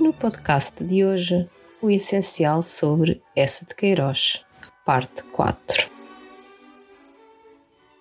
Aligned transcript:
No 0.00 0.14
podcast 0.14 0.82
de 0.82 1.04
hoje, 1.04 1.46
o 1.82 1.90
essencial 1.90 2.62
sobre 2.62 3.22
essa 3.36 3.66
de 3.66 3.74
Queiroz, 3.74 4.42
parte 4.82 5.22
4. 5.24 5.90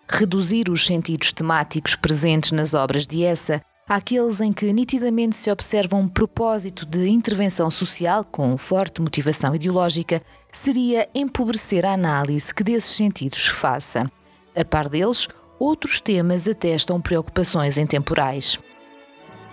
Reduzir 0.07 0.70
os 0.70 0.86
sentidos 0.86 1.34
temáticos 1.34 1.96
presentes 1.96 2.54
nas 2.54 2.73
obras 2.73 3.05
de 3.05 3.25
Essa 3.25 3.62
àqueles 3.86 4.39
em 4.39 4.54
que 4.54 4.71
nitidamente 4.71 5.36
se 5.36 5.52
observa 5.52 5.98
um 5.98 6.07
propósito 6.07 6.86
de 6.86 7.09
intervenção 7.09 7.70
social 7.70 8.23
com 8.23 8.57
forte 8.57 9.02
motivação 9.02 9.54
ideológica 9.54 10.21
seria 10.54 11.09
empobrecer 11.13 11.86
a 11.86 11.91
análise 11.91 12.55
que 12.55 12.63
desses 12.63 12.95
sentidos 12.95 13.45
faça. 13.45 14.09
A 14.55 14.63
par 14.63 14.88
deles, 14.88 15.27
outros 15.59 16.00
temas 16.00 16.47
atestam 16.47 17.02
preocupações 17.02 17.78
intemporais. 17.78 18.57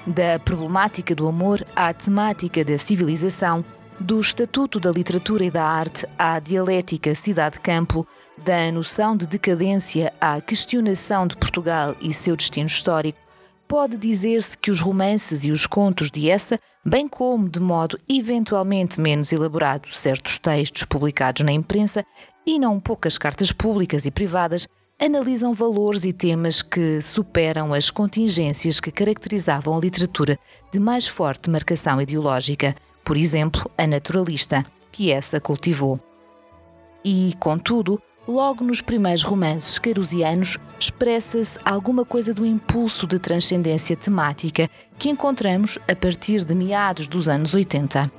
Da 0.07 0.39
problemática 0.39 1.17
do 1.17 1.27
amor 1.27 1.67
à 1.75 1.93
temática 1.93 2.65
da 2.65 2.79
civilização, 2.79 3.65
do 3.99 4.21
estatuto 4.21 4.79
da 4.79 4.93
literatura 4.93 5.45
e 5.45 5.51
da 5.51 5.65
arte 5.65 6.07
à 6.17 6.39
dialética 6.39 7.13
cidade-campo, 7.13 8.07
da 8.39 8.71
noção 8.71 9.17
de 9.17 9.27
decadência 9.27 10.13
à 10.21 10.41
questionação 10.41 11.27
de 11.27 11.37
Portugal 11.37 11.97
e 12.01 12.15
seu 12.15 12.37
destino 12.37 12.69
histórico, 12.69 13.19
pode 13.67 13.97
dizer-se 13.97 14.57
que 14.57 14.71
os 14.71 14.81
romances 14.81 15.45
e 15.45 15.51
os 15.51 15.67
contos 15.67 16.09
de 16.09 16.31
essa, 16.31 16.57
bem 16.85 17.09
como, 17.09 17.49
de 17.49 17.59
modo 17.59 17.99
eventualmente 18.09 19.01
menos 19.01 19.33
elaborado, 19.33 19.93
certos 19.93 20.39
textos 20.39 20.85
publicados 20.85 21.45
na 21.45 21.51
imprensa 21.51 22.05
e 22.47 22.61
não 22.61 22.79
poucas 22.79 23.19
cartas 23.19 23.51
públicas 23.51 24.07
e 24.07 24.13
privadas, 24.13 24.69
analisam 24.99 25.53
valores 25.53 26.05
e 26.05 26.13
temas 26.13 26.63
que 26.63 27.03
superam 27.03 27.75
as 27.75 27.91
contingências 27.91 28.81
que 28.81 28.91
caracterizavam 28.91 29.77
a 29.77 29.81
literatura 29.81 30.39
de 30.73 30.81
mais 30.81 31.07
forte 31.07 31.51
marcação 31.51 32.01
ideológica, 32.01 32.75
por 33.05 33.17
exemplo, 33.17 33.71
a 33.77 33.87
naturalista, 33.87 34.65
que 34.91 35.11
essa 35.13 35.39
cultivou. 35.39 36.01
E, 37.05 37.35
contudo, 37.39 38.01
logo 38.27 38.65
nos 38.65 38.81
primeiros 38.81 39.23
romances 39.23 39.79
queirusianos 39.79 40.59
expressa-se 40.81 41.59
alguma 41.65 42.05
coisa 42.05 42.33
do 42.33 42.45
impulso 42.45 43.07
de 43.07 43.19
transcendência 43.19 43.97
temática 43.97 44.69
que 44.99 45.11
encontramos 45.11 45.79
a 45.87 45.95
partir 45.95 46.43
de 46.43 46.55
meados 46.55 47.07
dos 47.07 47.29
anos 47.29 47.53
80. 47.53 48.11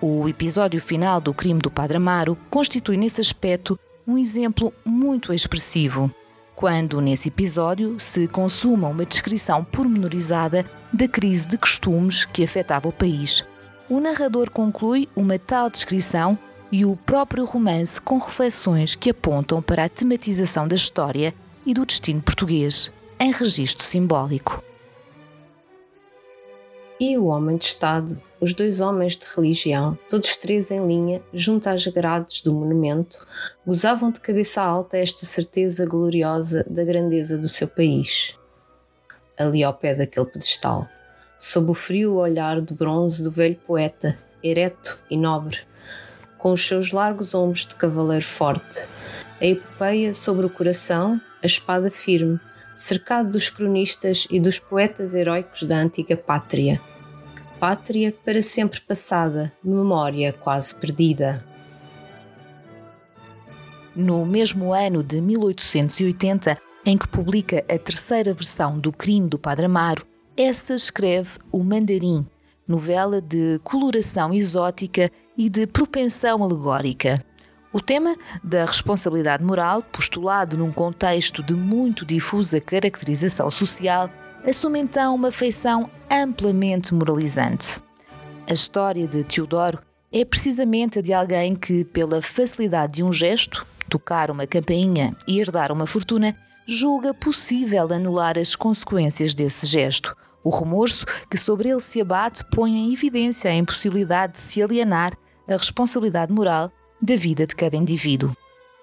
O 0.00 0.26
episódio 0.28 0.80
final 0.80 1.20
do 1.20 1.34
crime 1.34 1.60
do 1.60 1.70
Padre 1.70 1.98
Amaro 1.98 2.36
constitui 2.50 2.96
nesse 2.96 3.20
aspecto 3.20 3.78
um 4.06 4.18
exemplo 4.18 4.72
muito 4.84 5.32
expressivo, 5.32 6.10
quando 6.54 7.00
nesse 7.00 7.28
episódio 7.28 7.98
se 7.98 8.28
consuma 8.28 8.88
uma 8.88 9.04
descrição 9.04 9.64
pormenorizada 9.64 10.64
da 10.92 11.08
crise 11.08 11.48
de 11.48 11.58
costumes 11.58 12.24
que 12.24 12.44
afetava 12.44 12.88
o 12.88 12.92
país. 12.92 13.44
O 13.88 14.00
narrador 14.00 14.50
conclui 14.50 15.08
uma 15.16 15.38
tal 15.38 15.68
descrição 15.68 16.38
e 16.70 16.84
o 16.84 16.96
próprio 16.96 17.44
romance 17.44 18.00
com 18.00 18.18
reflexões 18.18 18.94
que 18.94 19.10
apontam 19.10 19.62
para 19.62 19.84
a 19.84 19.88
tematização 19.88 20.66
da 20.66 20.76
história 20.76 21.34
e 21.64 21.72
do 21.72 21.86
destino 21.86 22.22
português, 22.22 22.90
em 23.18 23.32
registro 23.32 23.84
simbólico 23.84 24.62
e 26.98 27.18
o 27.18 27.26
homem 27.26 27.56
de 27.56 27.64
Estado, 27.64 28.20
os 28.40 28.54
dois 28.54 28.80
homens 28.80 29.16
de 29.16 29.26
religião, 29.34 29.98
todos 30.08 30.36
três 30.36 30.70
em 30.70 30.86
linha, 30.86 31.22
junto 31.32 31.68
às 31.68 31.86
grades 31.86 32.40
do 32.40 32.54
monumento, 32.54 33.26
gozavam 33.66 34.10
de 34.10 34.20
cabeça 34.20 34.62
alta 34.62 34.96
esta 34.96 35.26
certeza 35.26 35.84
gloriosa 35.84 36.64
da 36.68 36.84
grandeza 36.84 37.36
do 37.36 37.48
seu 37.48 37.66
país. 37.66 38.34
Ali 39.36 39.64
ao 39.64 39.74
pé 39.74 39.94
daquele 39.94 40.26
pedestal, 40.26 40.86
sob 41.38 41.70
o 41.70 41.74
frio 41.74 42.14
olhar 42.14 42.60
de 42.60 42.72
bronze 42.72 43.22
do 43.22 43.30
velho 43.30 43.56
poeta, 43.66 44.16
ereto 44.42 45.00
e 45.10 45.16
nobre, 45.16 45.58
com 46.38 46.52
os 46.52 46.66
seus 46.66 46.92
largos 46.92 47.34
ombros 47.34 47.66
de 47.66 47.74
cavaleiro 47.74 48.24
forte, 48.24 48.86
a 49.40 49.46
epopeia 49.46 50.12
sobre 50.12 50.46
o 50.46 50.50
coração, 50.50 51.20
a 51.42 51.46
espada 51.46 51.90
firme, 51.90 52.38
cercado 52.74 53.30
dos 53.30 53.48
cronistas 53.48 54.26
e 54.30 54.40
dos 54.40 54.58
poetas 54.58 55.14
heróicos 55.14 55.62
da 55.62 55.76
antiga 55.76 56.16
pátria. 56.16 56.80
Pátria 57.60 58.12
para 58.24 58.42
sempre 58.42 58.80
passada, 58.80 59.52
memória 59.62 60.32
quase 60.32 60.74
perdida. 60.74 61.44
No 63.94 64.26
mesmo 64.26 64.72
ano 64.72 65.02
de 65.02 65.20
1880, 65.20 66.58
em 66.84 66.98
que 66.98 67.08
publica 67.08 67.64
a 67.68 67.78
terceira 67.78 68.34
versão 68.34 68.78
do 68.78 68.92
Crime 68.92 69.28
do 69.28 69.38
Padre 69.38 69.66
Amaro, 69.66 70.04
essa 70.36 70.74
escreve 70.74 71.38
O 71.52 71.62
Mandarim, 71.62 72.26
novela 72.66 73.20
de 73.20 73.60
coloração 73.62 74.34
exótica 74.34 75.10
e 75.38 75.48
de 75.48 75.66
propensão 75.66 76.42
alegórica. 76.42 77.24
O 77.74 77.80
tema 77.80 78.16
da 78.40 78.64
responsabilidade 78.64 79.42
moral, 79.42 79.82
postulado 79.82 80.56
num 80.56 80.70
contexto 80.70 81.42
de 81.42 81.54
muito 81.54 82.06
difusa 82.06 82.60
caracterização 82.60 83.50
social, 83.50 84.08
assume 84.46 84.78
então 84.78 85.12
uma 85.12 85.32
feição 85.32 85.90
amplamente 86.08 86.94
moralizante. 86.94 87.80
A 88.48 88.52
história 88.52 89.08
de 89.08 89.24
Teodoro 89.24 89.80
é 90.12 90.24
precisamente 90.24 91.00
a 91.00 91.02
de 91.02 91.12
alguém 91.12 91.56
que, 91.56 91.84
pela 91.84 92.22
facilidade 92.22 92.92
de 92.92 93.02
um 93.02 93.12
gesto, 93.12 93.66
tocar 93.88 94.30
uma 94.30 94.46
campainha 94.46 95.12
e 95.26 95.40
herdar 95.40 95.72
uma 95.72 95.84
fortuna, 95.84 96.36
julga 96.68 97.12
possível 97.12 97.92
anular 97.92 98.38
as 98.38 98.54
consequências 98.54 99.34
desse 99.34 99.66
gesto. 99.66 100.16
O 100.44 100.50
remorso 100.50 101.04
que 101.28 101.36
sobre 101.36 101.70
ele 101.70 101.80
se 101.80 102.00
abate 102.00 102.44
põe 102.52 102.70
em 102.70 102.92
evidência 102.92 103.50
a 103.50 103.54
impossibilidade 103.54 104.34
de 104.34 104.38
se 104.38 104.62
alienar 104.62 105.12
a 105.48 105.56
responsabilidade 105.56 106.32
moral 106.32 106.70
da 107.00 107.16
vida 107.16 107.46
de 107.46 107.54
cada 107.54 107.76
indivíduo. 107.76 108.34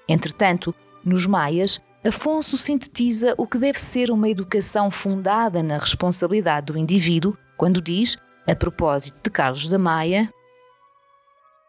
Entretanto, 0.08 0.74
nos 1.04 1.26
Maias, 1.26 1.82
Afonso 2.04 2.58
sintetiza 2.58 3.36
o 3.38 3.46
que 3.46 3.60
deve 3.60 3.80
ser 3.80 4.10
uma 4.10 4.28
educação 4.28 4.90
fundada 4.90 5.62
na 5.62 5.78
responsabilidade 5.78 6.74
do 6.74 6.78
indivíduo 6.78 7.38
quando 7.56 7.80
diz, 7.80 8.18
a 8.48 8.56
propósito 8.56 9.20
de 9.24 9.30
Carlos 9.30 9.68
da 9.68 9.78
Maia: 9.78 10.34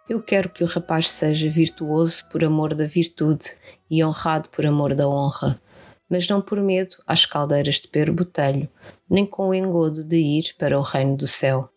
Eu 0.09 0.23
quero 0.23 0.49
que 0.49 0.65
o 0.65 0.67
rapaz 0.67 1.11
seja 1.11 1.51
virtuoso 1.51 2.25
por 2.31 2.43
amor 2.43 2.73
da 2.73 2.87
virtude 2.87 3.51
e 3.91 4.03
honrado 4.03 4.49
por 4.49 4.65
amor 4.65 4.95
da 4.95 5.07
honra, 5.07 5.61
mas 6.09 6.27
não 6.27 6.41
por 6.41 6.63
medo 6.63 6.97
às 7.07 7.27
caldeiras 7.27 7.75
de 7.75 7.89
Pero 7.89 8.15
Botelho, 8.15 8.71
nem 9.11 9.27
com 9.27 9.51
o 9.51 9.55
engodo 9.55 10.03
de 10.03 10.17
ir 10.17 10.55
para 10.59 10.79
o 10.79 10.83
reino 10.83 11.15
do 11.15 11.27
céu. 11.27 11.72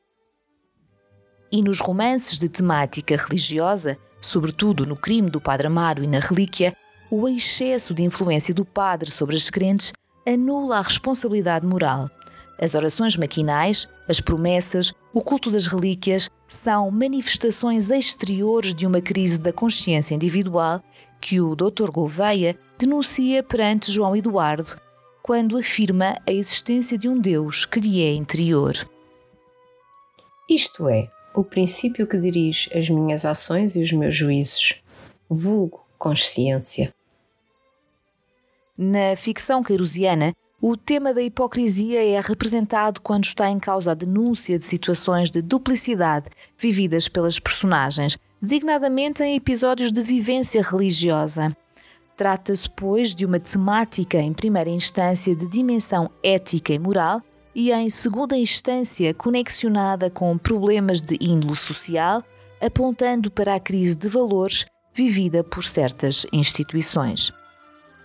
E 1.55 1.61
nos 1.61 1.79
romances 1.79 2.37
de 2.37 2.49
temática 2.49 3.15
religiosa, 3.15 3.97
sobretudo 4.19 4.85
no 4.85 4.93
crime 4.93 5.29
do 5.29 5.39
Padre 5.39 5.67
Amaro 5.67 6.03
e 6.03 6.07
na 6.07 6.19
Relíquia, 6.19 6.75
o 7.09 7.29
excesso 7.29 7.93
de 7.93 8.03
influência 8.03 8.53
do 8.53 8.65
padre 8.65 9.09
sobre 9.09 9.37
as 9.37 9.49
crentes 9.49 9.93
anula 10.27 10.79
a 10.79 10.81
responsabilidade 10.81 11.65
moral. 11.65 12.11
As 12.59 12.75
orações 12.75 13.15
maquinais, 13.15 13.87
as 14.05 14.19
promessas, 14.19 14.91
o 15.13 15.21
culto 15.21 15.49
das 15.49 15.65
relíquias 15.65 16.29
são 16.45 16.91
manifestações 16.91 17.89
exteriores 17.89 18.75
de 18.75 18.85
uma 18.85 18.99
crise 18.99 19.39
da 19.39 19.53
consciência 19.53 20.13
individual 20.13 20.83
que 21.21 21.39
o 21.39 21.55
Dr. 21.55 21.89
Gouveia 21.89 22.59
denuncia 22.77 23.41
perante 23.41 23.93
João 23.93 24.13
Eduardo 24.13 24.75
quando 25.23 25.57
afirma 25.57 26.17
a 26.27 26.33
existência 26.33 26.97
de 26.97 27.07
um 27.07 27.17
Deus 27.17 27.63
que 27.63 27.79
lhe 27.79 28.01
é 28.01 28.13
interior. 28.13 28.73
Isto 30.49 30.89
é, 30.89 31.09
o 31.35 31.43
princípio 31.43 32.07
que 32.07 32.17
dirige 32.17 32.69
as 32.75 32.89
minhas 32.89 33.25
ações 33.25 33.75
e 33.75 33.81
os 33.81 33.91
meus 33.91 34.15
juízos, 34.15 34.81
vulgo 35.29 35.85
consciência. 35.97 36.93
Na 38.77 39.15
ficção 39.15 39.63
queirusiana, 39.63 40.33
o 40.61 40.75
tema 40.75 41.13
da 41.13 41.21
hipocrisia 41.21 42.03
é 42.03 42.19
representado 42.19 43.01
quando 43.01 43.25
está 43.25 43.49
em 43.49 43.59
causa 43.59 43.91
a 43.91 43.93
denúncia 43.93 44.57
de 44.57 44.63
situações 44.63 45.29
de 45.29 45.41
duplicidade 45.41 46.27
vividas 46.57 47.07
pelas 47.07 47.39
personagens, 47.39 48.17
designadamente 48.41 49.21
em 49.21 49.35
episódios 49.35 49.91
de 49.91 50.01
vivência 50.01 50.61
religiosa. 50.61 51.55
Trata-se, 52.17 52.69
pois, 52.69 53.13
de 53.13 53.25
uma 53.25 53.39
temática, 53.39 54.17
em 54.17 54.33
primeira 54.33 54.69
instância, 54.69 55.35
de 55.35 55.47
dimensão 55.47 56.09
ética 56.23 56.73
e 56.73 56.79
moral 56.79 57.21
e, 57.55 57.71
em 57.71 57.89
segunda 57.89 58.37
instância, 58.37 59.13
conexionada 59.13 60.09
com 60.09 60.37
problemas 60.37 61.01
de 61.01 61.17
índole 61.21 61.55
social, 61.55 62.21
apontando 62.61 63.31
para 63.31 63.55
a 63.55 63.59
crise 63.59 63.95
de 63.95 64.09
valores 64.09 64.65
vivida 64.93 65.43
por 65.43 65.63
certas 65.63 66.25
instituições. 66.31 67.31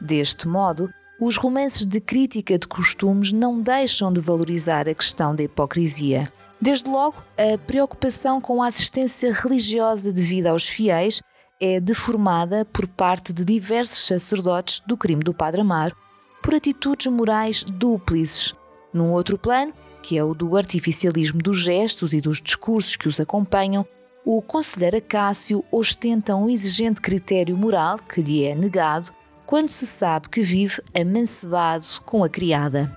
Deste 0.00 0.46
modo, 0.46 0.88
os 1.20 1.36
romances 1.36 1.84
de 1.84 2.00
crítica 2.00 2.58
de 2.58 2.66
costumes 2.66 3.32
não 3.32 3.60
deixam 3.60 4.12
de 4.12 4.20
valorizar 4.20 4.88
a 4.88 4.94
questão 4.94 5.34
da 5.34 5.42
hipocrisia. 5.42 6.32
Desde 6.60 6.88
logo, 6.88 7.16
a 7.36 7.58
preocupação 7.58 8.40
com 8.40 8.62
a 8.62 8.68
assistência 8.68 9.32
religiosa 9.32 10.12
devida 10.12 10.50
aos 10.50 10.68
fiéis 10.68 11.22
é 11.60 11.78
deformada 11.78 12.64
por 12.64 12.86
parte 12.86 13.32
de 13.32 13.44
diversos 13.44 14.06
sacerdotes 14.06 14.80
do 14.86 14.96
crime 14.96 15.22
do 15.22 15.34
Padre 15.34 15.60
Amaro 15.60 15.94
por 16.42 16.54
atitudes 16.54 17.06
morais 17.06 17.62
dúplices, 17.64 18.54
num 18.92 19.12
outro 19.12 19.38
plano, 19.38 19.72
que 20.02 20.16
é 20.16 20.24
o 20.24 20.34
do 20.34 20.56
artificialismo 20.56 21.40
dos 21.42 21.58
gestos 21.58 22.12
e 22.12 22.20
dos 22.20 22.40
discursos 22.40 22.96
que 22.96 23.08
os 23.08 23.20
acompanham, 23.20 23.86
o 24.24 24.40
conselheiro 24.42 24.98
Acácio 24.98 25.64
ostenta 25.70 26.36
um 26.36 26.48
exigente 26.48 27.00
critério 27.00 27.56
moral 27.56 27.98
que 27.98 28.22
lhe 28.22 28.44
é 28.44 28.54
negado 28.54 29.12
quando 29.46 29.68
se 29.68 29.86
sabe 29.86 30.28
que 30.28 30.42
vive 30.42 30.80
amancebado 30.94 31.84
com 32.04 32.22
a 32.22 32.28
criada. 32.28 32.96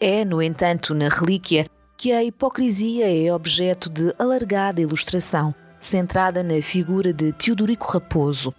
É, 0.00 0.24
no 0.24 0.42
entanto, 0.42 0.94
na 0.94 1.08
relíquia 1.08 1.66
que 1.96 2.10
a 2.10 2.24
hipocrisia 2.24 3.06
é 3.06 3.32
objeto 3.32 3.90
de 3.90 4.14
alargada 4.18 4.80
ilustração, 4.80 5.54
centrada 5.78 6.42
na 6.42 6.62
figura 6.62 7.12
de 7.12 7.32
Teodorico 7.32 7.86
Raposo. 7.92 8.54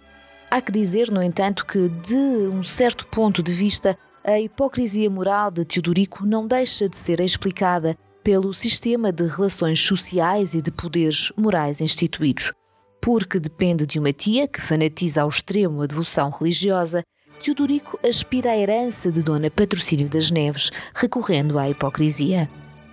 Há 0.48 0.60
que 0.60 0.70
dizer, 0.70 1.10
no 1.10 1.20
entanto, 1.20 1.66
que, 1.66 1.88
de 1.88 2.14
um 2.14 2.62
certo 2.62 3.06
ponto 3.08 3.42
de 3.42 3.52
vista, 3.52 3.98
a 4.24 4.38
hipocrisia 4.38 5.10
moral 5.10 5.50
de 5.50 5.64
Teodorico 5.64 6.24
não 6.24 6.46
deixa 6.46 6.88
de 6.88 6.96
ser 6.96 7.20
explicada 7.20 7.96
pelo 8.22 8.54
sistema 8.54 9.10
de 9.10 9.26
relações 9.26 9.80
sociais 9.80 10.54
e 10.54 10.62
de 10.62 10.70
poderes 10.70 11.32
morais 11.36 11.80
instituídos. 11.80 12.52
Porque 13.00 13.40
depende 13.40 13.84
de 13.84 13.98
uma 13.98 14.12
tia 14.12 14.46
que 14.46 14.60
fanatiza 14.60 15.22
ao 15.22 15.28
extremo 15.28 15.82
a 15.82 15.86
devoção 15.86 16.30
religiosa, 16.30 17.02
Teodorico 17.42 17.98
aspira 18.06 18.52
à 18.52 18.56
herança 18.56 19.10
de 19.10 19.22
Dona 19.22 19.50
Patrocínio 19.50 20.08
das 20.08 20.30
Neves, 20.30 20.70
recorrendo 20.94 21.58
à 21.58 21.68
hipocrisia. 21.68 22.48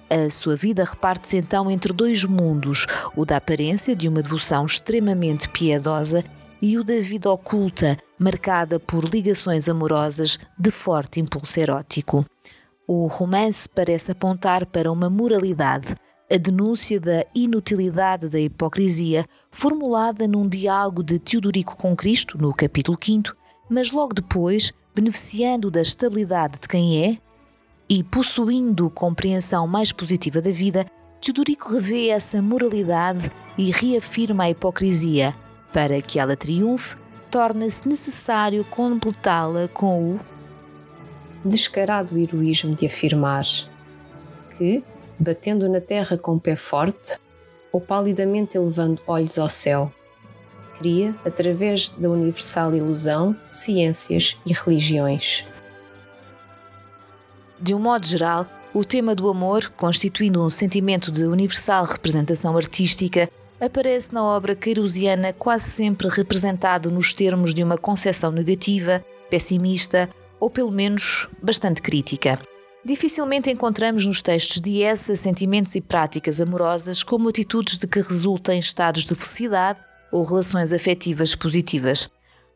A 0.10 0.32
sua 0.32 0.56
vida 0.56 0.84
reparte-se 0.84 1.38
então 1.38 1.70
entre 1.70 1.94
dois 1.94 2.24
mundos: 2.24 2.88
o 3.16 3.24
da 3.24 3.38
aparência 3.38 3.96
de 3.96 4.08
uma 4.08 4.24
devoção 4.24 4.66
extremamente 4.66 5.48
piedosa 5.48 6.24
e 6.62 6.78
o 6.78 6.84
da 6.84 7.00
vida 7.00 7.32
oculta, 7.32 7.98
marcada 8.18 8.80
por 8.80 9.04
ligações 9.06 9.70
amorosas 9.70 10.38
de 10.58 10.72
forte 10.72 11.20
impulso 11.20 11.60
erótico. 11.60 12.26
O 12.88 13.08
romance 13.08 13.68
parece 13.70 14.12
apontar 14.12 14.66
para 14.66 14.92
uma 14.92 15.10
moralidade, 15.10 15.96
a 16.32 16.38
denúncia 16.38 17.00
da 17.00 17.26
inutilidade 17.34 18.30
da 18.30 18.40
hipocrisia, 18.40 19.26
formulada 19.52 20.28
num 20.28 20.48
diálogo 20.48 21.04
de 21.04 21.20
Teodorico 21.20 21.76
com 21.78 21.96
Cristo, 21.96 22.38
no 22.38 22.54
capítulo 22.54 22.98
5, 23.02 23.36
mas 23.70 23.92
logo 23.92 24.14
depois, 24.14 24.72
beneficiando 24.94 25.72
da 25.72 25.82
estabilidade 25.82 26.60
de 26.60 26.68
quem 26.68 27.06
é 27.06 27.18
e 27.88 28.04
possuindo 28.04 28.90
compreensão 28.90 29.66
mais 29.68 29.92
positiva 29.92 30.42
da 30.42 30.52
vida, 30.52 30.86
Teodorico 31.22 31.74
revê 31.74 32.10
essa 32.10 32.42
moralidade 32.42 33.32
e 33.58 33.72
reafirma 33.72 34.44
a 34.44 34.50
hipocrisia. 34.50 35.36
Para 35.72 36.02
que 36.02 36.20
ela 36.20 36.36
triunfe, 36.36 36.96
torna-se 37.30 37.88
necessário 37.88 38.66
completá-la 38.66 39.68
com 39.68 40.16
o 40.16 40.20
descarado 41.46 42.18
heroísmo 42.18 42.76
de 42.76 42.86
afirmar 42.86 43.46
que, 44.58 44.84
batendo 45.18 45.70
na 45.70 45.80
terra 45.80 46.18
com 46.18 46.36
o 46.36 46.40
pé 46.40 46.56
forte, 46.56 47.18
ou 47.72 47.80
palidamente 47.80 48.58
elevando 48.58 49.02
olhos 49.06 49.38
ao 49.38 49.48
céu, 49.48 49.94
cria, 50.78 51.16
através 51.24 51.90
da 51.90 52.10
universal 52.10 52.76
ilusão, 52.76 53.36
ciências 53.50 54.38
e 54.46 54.54
religiões. 54.54 55.46
De 57.60 57.76
um 57.76 57.80
modo 57.80 58.08
geral, 58.08 58.48
o 58.74 58.84
tema 58.84 59.14
do 59.14 59.30
amor, 59.30 59.70
constituindo 59.76 60.44
um 60.44 60.50
sentimento 60.50 61.12
de 61.12 61.26
universal 61.26 61.86
representação 61.86 62.56
artística, 62.56 63.30
aparece 63.60 64.14
na 64.14 64.24
obra 64.24 64.56
queirosiana 64.56 65.34
quase 65.34 65.66
sempre 65.66 66.08
representado 66.08 66.90
nos 66.90 67.14
termos 67.14 67.54
de 67.54 67.64
uma 67.64 67.78
concepção 67.78 68.32
negativa, 68.32 69.04
pessimista 69.30 70.10
ou 70.40 70.50
pelo 70.50 70.72
menos 70.72 71.28
bastante 71.42 71.82
crítica. 71.82 72.40
Dificilmente 72.86 73.52
encontramos 73.52 74.06
nos 74.06 74.22
textos 74.22 74.62
de 74.62 74.82
essa 74.82 75.16
sentimentos 75.16 75.76
e 75.76 75.82
práticas 75.82 76.40
amorosas 76.40 77.04
como 77.04 77.28
atitudes 77.28 77.78
de 77.78 77.86
que 77.86 78.00
resultem 78.00 78.58
estados 78.58 79.04
de 79.04 79.14
felicidade 79.14 79.80
ou 80.12 80.24
relações 80.24 80.72
afetivas 80.72 81.36
positivas. 81.36 82.10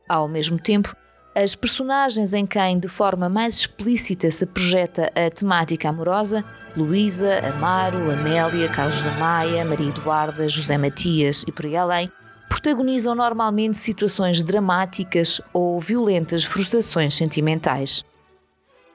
Ao 0.08 0.28
mesmo 0.28 0.58
tempo, 0.58 0.96
as 1.36 1.56
personagens 1.56 2.34
em 2.34 2.46
quem 2.46 2.78
de 2.78 2.88
forma 2.88 3.28
mais 3.28 3.56
explícita 3.56 4.30
se 4.30 4.46
projeta 4.46 5.12
a 5.16 5.30
temática 5.30 5.90
amorosa, 5.90 6.46
Luísa, 6.78 7.40
Amaro, 7.48 8.12
Amélia, 8.12 8.70
Carlos 8.70 9.02
da 9.02 9.12
Maia, 9.12 9.66
Maria 9.66 9.90
Eduarda, 9.90 10.48
José 10.48 10.78
Matias 10.78 11.44
e 11.48 11.52
por 11.52 11.66
aí 11.66 11.76
além, 11.76 12.12
protagonizam 12.50 13.16
normalmente 13.16 13.78
situações 13.78 14.44
dramáticas 14.44 15.42
ou 15.52 15.80
violentas 15.80 16.44
frustrações 16.44 17.16
sentimentais. 17.16 18.04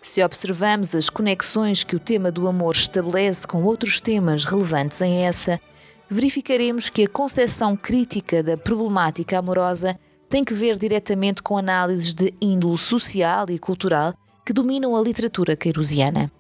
Se 0.01 0.23
observamos 0.23 0.95
as 0.95 1.11
conexões 1.11 1.83
que 1.83 1.97
o 1.97 2.01
tema 2.01 2.31
do 2.31 2.47
amor 2.47 2.77
estabelece 2.77 3.47
com 3.47 3.65
outros 3.65 4.01
temas 4.01 4.45
relevantes 4.45 5.01
em 5.01 5.25
essa, 5.25 5.61
verificaremos 6.09 6.89
que 6.89 7.05
a 7.05 7.09
concepção 7.09 7.77
crítica 7.77 8.43
da 8.43 8.57
problemática 8.57 9.39
amorosa 9.39 9.99
tem 10.29 10.45
que 10.45 10.55
ver 10.55 10.79
diretamente 10.79 11.43
com 11.43 11.57
análises 11.57 12.13
de 12.13 12.35
índole 12.41 12.79
social 12.79 13.47
e 13.49 13.59
cultural 13.59 14.15
que 14.45 14.53
dominam 14.53 14.95
a 14.95 15.01
literatura 15.01 15.57
queirosiana. 15.57 16.31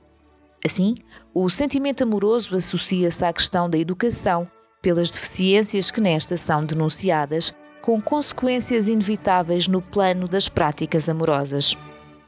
Assim, 0.64 0.94
o 1.32 1.48
sentimento 1.48 2.02
amoroso 2.02 2.54
associa-se 2.56 3.24
à 3.24 3.32
questão 3.32 3.68
da 3.68 3.78
educação, 3.78 4.48
pelas 4.82 5.10
deficiências 5.10 5.90
que 5.90 6.00
nesta 6.00 6.36
são 6.36 6.64
denunciadas, 6.64 7.54
com 7.80 8.00
consequências 8.00 8.88
inevitáveis 8.88 9.66
no 9.66 9.80
plano 9.80 10.28
das 10.28 10.48
práticas 10.48 11.08
amorosas. 11.08 11.76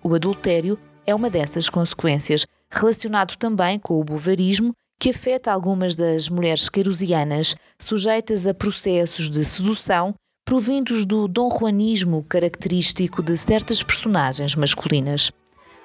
O 0.03 0.15
adultério 0.15 0.79
é 1.05 1.15
uma 1.15 1.29
dessas 1.29 1.69
consequências, 1.69 2.47
relacionado 2.71 3.37
também 3.37 3.79
com 3.79 4.01
o 4.01 4.05
bovarismo, 4.05 4.75
que 4.99 5.11
afeta 5.11 5.51
algumas 5.53 5.97
das 5.97 6.29
mulheres 6.29 6.69
queirosianas, 6.69 7.57
sujeitas 7.79 8.47
a 8.47 8.55
processos 8.55 9.29
de 9.29 9.45
sedução 9.45 10.15
provindos 10.51 11.07
do 11.07 11.29
donjuanismo 11.29 12.25
característico 12.29 13.23
de 13.23 13.37
certas 13.37 13.85
personagens 13.85 14.57
masculinas. 14.57 15.31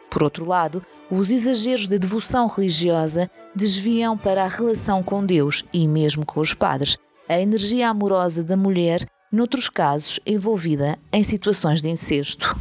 Por 0.09 0.23
outro 0.23 0.43
lado, 0.43 0.83
os 1.11 1.29
exageros 1.29 1.87
de 1.87 1.99
devoção 1.99 2.47
religiosa 2.47 3.29
desviam 3.53 4.17
para 4.17 4.43
a 4.43 4.47
relação 4.47 5.03
com 5.03 5.23
Deus 5.23 5.63
e 5.71 5.87
mesmo 5.87 6.25
com 6.25 6.39
os 6.39 6.55
padres 6.55 6.97
a 7.29 7.39
energia 7.39 7.89
amorosa 7.89 8.43
da 8.43 8.57
mulher, 8.57 9.05
noutros 9.31 9.69
casos 9.69 10.19
envolvida 10.25 10.97
em 11.13 11.23
situações 11.23 11.79
de 11.79 11.89
incesto. 11.89 12.57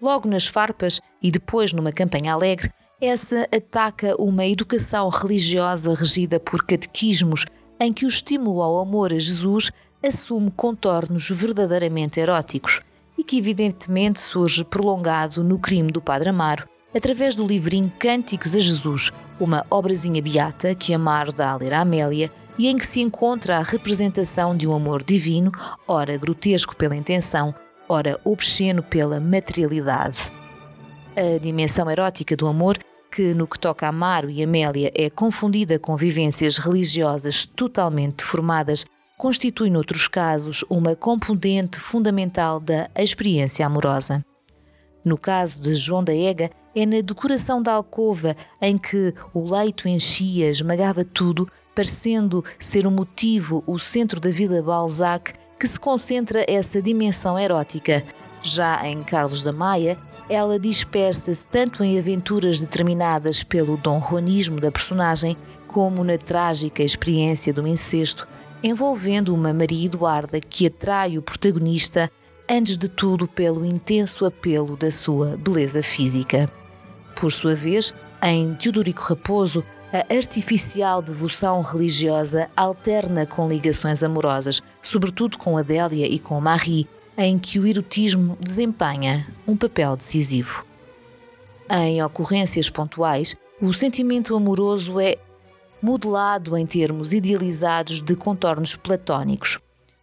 Logo 0.00 0.28
nas 0.28 0.46
farpas 0.46 1.00
e 1.20 1.32
depois 1.32 1.72
numa 1.72 1.90
campanha 1.90 2.32
alegre, 2.32 2.70
essa 3.00 3.48
ataca 3.52 4.14
uma 4.22 4.46
educação 4.46 5.08
religiosa 5.08 5.92
regida 5.92 6.38
por 6.38 6.64
catequismos 6.64 7.44
em 7.80 7.92
que 7.92 8.04
o 8.04 8.08
estímulo 8.08 8.62
ao 8.62 8.78
amor 8.78 9.12
a 9.12 9.18
Jesus 9.18 9.70
assume 10.06 10.50
contornos 10.50 11.28
verdadeiramente 11.30 12.20
eróticos 12.20 12.80
e 13.18 13.24
que 13.24 13.38
evidentemente 13.38 14.20
surge 14.20 14.64
prolongado 14.64 15.42
no 15.42 15.58
crime 15.58 15.90
do 15.90 16.00
Padre 16.00 16.30
Amaro, 16.30 16.68
através 16.94 17.34
do 17.34 17.46
livrinho 17.46 17.92
Cânticos 17.98 18.54
a 18.54 18.60
Jesus, 18.60 19.10
uma 19.40 19.66
obrazinha 19.70 20.22
beata 20.22 20.74
que 20.74 20.94
Amaro 20.94 21.32
dá 21.32 21.50
a 21.50 21.56
ler 21.56 21.74
a 21.74 21.80
Amélia 21.80 22.30
e 22.58 22.68
em 22.68 22.76
que 22.76 22.86
se 22.86 23.00
encontra 23.00 23.58
a 23.58 23.62
representação 23.62 24.56
de 24.56 24.66
um 24.66 24.74
amor 24.74 25.02
divino, 25.02 25.52
ora 25.86 26.16
grotesco 26.16 26.74
pela 26.76 26.96
intenção, 26.96 27.54
ora 27.88 28.18
obsceno 28.24 28.82
pela 28.82 29.20
materialidade. 29.20 30.30
A 31.14 31.38
dimensão 31.38 31.90
erótica 31.90 32.36
do 32.36 32.46
amor 32.46 32.78
que, 33.10 33.34
no 33.34 33.46
que 33.46 33.58
toca 33.58 33.86
a 33.86 33.88
Amaro 33.88 34.30
e 34.30 34.42
Amélia, 34.42 34.90
é 34.94 35.08
confundida 35.08 35.78
com 35.78 35.96
vivências 35.96 36.58
religiosas 36.58 37.46
totalmente 37.46 38.16
deformadas 38.16 38.84
constitui, 39.16 39.70
noutros 39.70 40.06
casos, 40.06 40.64
uma 40.68 40.94
componente 40.94 41.80
fundamental 41.80 42.60
da 42.60 42.88
experiência 42.94 43.66
amorosa. 43.66 44.24
No 45.04 45.16
caso 45.16 45.60
de 45.60 45.74
João 45.74 46.04
da 46.04 46.14
Ega, 46.14 46.50
é 46.74 46.84
na 46.84 47.00
decoração 47.00 47.62
da 47.62 47.72
alcova 47.72 48.36
em 48.60 48.76
que 48.76 49.14
o 49.32 49.50
leito 49.50 49.88
enchia, 49.88 50.50
esmagava 50.50 51.04
tudo, 51.04 51.48
parecendo 51.74 52.44
ser 52.60 52.86
o 52.86 52.90
motivo, 52.90 53.64
o 53.66 53.78
centro 53.78 54.20
da 54.20 54.30
vida 54.30 54.62
Balzac, 54.62 55.32
que 55.58 55.66
se 55.66 55.80
concentra 55.80 56.44
essa 56.46 56.82
dimensão 56.82 57.38
erótica. 57.38 58.04
Já 58.42 58.86
em 58.86 59.02
Carlos 59.02 59.42
da 59.42 59.52
Maia, 59.52 59.96
ela 60.28 60.58
dispersa-se 60.58 61.46
tanto 61.46 61.82
em 61.82 61.98
aventuras 61.98 62.60
determinadas 62.60 63.42
pelo 63.42 63.76
dom 63.76 64.00
juanismo 64.00 64.60
da 64.60 64.70
personagem, 64.70 65.36
como 65.66 66.04
na 66.04 66.18
trágica 66.18 66.82
experiência 66.82 67.52
do 67.52 67.66
incesto, 67.66 68.26
envolvendo 68.66 69.32
uma 69.32 69.54
Maria 69.54 69.86
Eduarda 69.86 70.40
que 70.40 70.66
atrai 70.66 71.16
o 71.16 71.22
protagonista, 71.22 72.10
antes 72.48 72.76
de 72.76 72.88
tudo 72.88 73.28
pelo 73.28 73.64
intenso 73.64 74.24
apelo 74.24 74.76
da 74.76 74.90
sua 74.90 75.36
beleza 75.36 75.82
física. 75.82 76.50
Por 77.14 77.32
sua 77.32 77.54
vez, 77.54 77.94
em 78.22 78.54
Teodorico 78.54 79.02
Raposo, 79.02 79.64
a 79.92 80.12
artificial 80.12 81.00
devoção 81.00 81.62
religiosa 81.62 82.50
alterna 82.56 83.24
com 83.24 83.48
ligações 83.48 84.02
amorosas, 84.02 84.60
sobretudo 84.82 85.38
com 85.38 85.56
Adélia 85.56 86.06
e 86.06 86.18
com 86.18 86.40
Marie, 86.40 86.88
em 87.16 87.38
que 87.38 87.58
o 87.60 87.66
erotismo 87.66 88.36
desempenha 88.40 89.26
um 89.46 89.56
papel 89.56 89.96
decisivo. 89.96 90.66
Em 91.70 92.02
ocorrências 92.02 92.68
pontuais, 92.68 93.36
o 93.60 93.72
sentimento 93.72 94.34
amoroso 94.34 95.00
é 95.00 95.16
modelado 95.82 96.56
em 96.56 96.66
termos 96.66 97.12
idealizados 97.12 98.00
de 98.00 98.14
contornos 98.14 98.76
platónicos. 98.76 99.58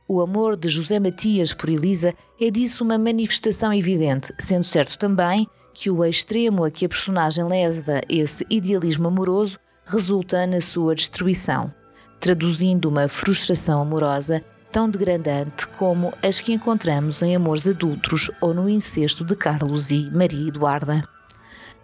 O 0.08 0.22
amor 0.22 0.56
de 0.56 0.70
José 0.70 1.00
Matias 1.00 1.54
por 1.54 1.70
Elisa 1.70 2.14
é 2.40 2.52
disso 2.52 2.84
uma 2.84 2.98
manifestação 2.98 3.74
evidente, 3.74 4.34
sendo 4.38 4.64
certo 4.64 4.98
também 4.98 5.48
que 5.74 5.90
o 5.90 6.06
extremo 6.06 6.64
a 6.64 6.72
que 6.72 6.86
a 6.86 6.90
personagem 6.90 7.46
leva 7.46 8.02
esse 8.08 8.46
idealismo 8.50 9.08
amoroso 9.08 9.58
resulta 9.86 10.46
na 10.46 10.62
sua 10.62 10.94
destruição, 10.94 11.74
traduzindo 12.20 12.88
uma 12.88 13.08
frustração 13.08 13.82
amorosa 13.82 14.44
tão 14.72 14.90
degradante 14.90 15.68
como 15.68 16.14
as 16.22 16.42
que 16.42 16.54
encontramos 16.54 17.22
em 17.22 17.36
Amores 17.36 17.68
Adultos 17.68 18.32
ou 18.42 18.54
no 18.54 18.70
incesto 18.70 19.24
de 19.24 19.36
Carlos 19.36 19.92
e 19.92 20.10
Maria 20.12 20.48
Eduarda. 20.48 21.04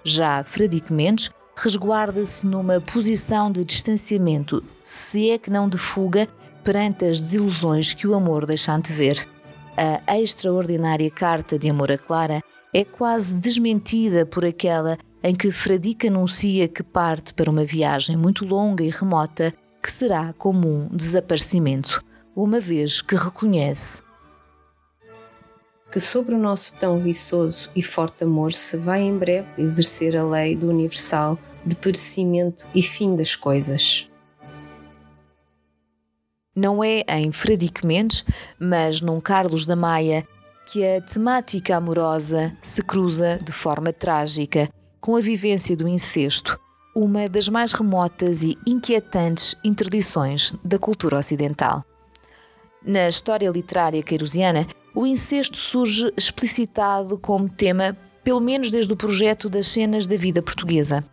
Já 0.04 0.44
Fradique 0.44 0.92
Mendes 0.92 1.30
resguarda-se 1.62 2.48
numa 2.48 2.80
posição 2.80 3.52
de 3.52 3.66
distanciamento, 3.66 4.64
se 4.82 5.30
é 5.30 5.38
que 5.38 5.50
não 5.50 5.68
de 5.68 5.78
fuga, 5.78 6.26
perante 6.64 7.04
as 7.04 7.20
desilusões 7.20 7.94
que 7.94 8.08
o 8.08 8.16
amor 8.16 8.46
deixa 8.46 8.74
antever. 8.74 9.28
A 10.08 10.20
extraordinária 10.20 11.10
carta 11.12 11.60
de 11.60 11.70
amor 11.70 11.92
a 11.92 11.98
Clara 11.98 12.42
é 12.74 12.86
quase 12.86 13.38
desmentida 13.38 14.26
por 14.26 14.46
aquela 14.46 14.98
em 15.22 15.36
que 15.36 15.52
Fradique 15.52 16.08
anuncia 16.08 16.68
que 16.68 16.84
parte 16.84 17.34
para 17.34 17.50
uma 17.50 17.66
viagem 17.66 18.16
muito 18.16 18.46
longa 18.46 18.84
e 18.84 18.90
remota 18.90 19.54
que 19.82 19.92
será 19.92 20.32
como 20.34 20.68
um 20.68 20.88
desaparecimento 20.96 22.04
uma 22.36 22.60
vez 22.60 23.02
que 23.02 23.16
reconhece 23.16 24.02
que 25.92 26.00
sobre 26.00 26.36
o 26.36 26.38
nosso 26.38 26.76
tão 26.76 27.00
viçoso 27.00 27.70
e 27.76 27.82
forte 27.82 28.24
amor 28.24 28.54
se 28.54 28.78
vai 28.78 29.02
em 29.02 29.18
breve 29.18 29.48
exercer 29.58 30.16
a 30.16 30.24
lei 30.24 30.56
do 30.56 30.70
universal 30.70 31.38
de 31.66 31.76
perecimento 31.76 32.66
e 32.74 32.82
fim 32.82 33.16
das 33.16 33.36
coisas. 33.36 34.10
Não 36.56 36.84
é 36.84 37.04
em 37.08 37.32
Fradique 37.32 37.86
Mendes, 37.86 38.26
mas 38.60 39.02
num 39.02 39.22
Carlos 39.22 39.66
da 39.66 39.76
Maia, 39.76 40.28
que 40.66 40.86
a 40.86 41.02
temática 41.02 41.78
amorosa 41.78 42.56
se 42.62 42.82
cruza 42.82 43.40
de 43.44 43.52
forma 43.52 43.94
trágica 43.94 44.70
com 45.00 45.16
a 45.16 45.22
vivência 45.22 45.76
do 45.76 45.88
incesto, 45.88 46.60
uma 46.96 47.30
das 47.30 47.48
mais 47.48 47.72
remotas 47.72 48.44
e 48.44 48.58
inquietantes 48.68 49.56
interdições 49.64 50.54
da 50.64 50.78
cultura 50.78 51.18
ocidental. 51.18 51.84
Na 52.86 53.08
história 53.08 53.50
literária 53.50 54.04
queirosiana, 54.04 54.68
o 54.94 55.06
incesto 55.06 55.58
surge 55.58 56.12
explicitado 56.18 57.18
como 57.18 57.50
tema, 57.50 57.96
pelo 58.24 58.40
menos 58.40 58.70
desde 58.70 58.92
o 58.92 58.98
projeto 58.98 59.50
das 59.50 59.68
cenas 59.68 60.06
da 60.06 60.18
vida 60.18 60.42
portuguesa. 60.42 61.04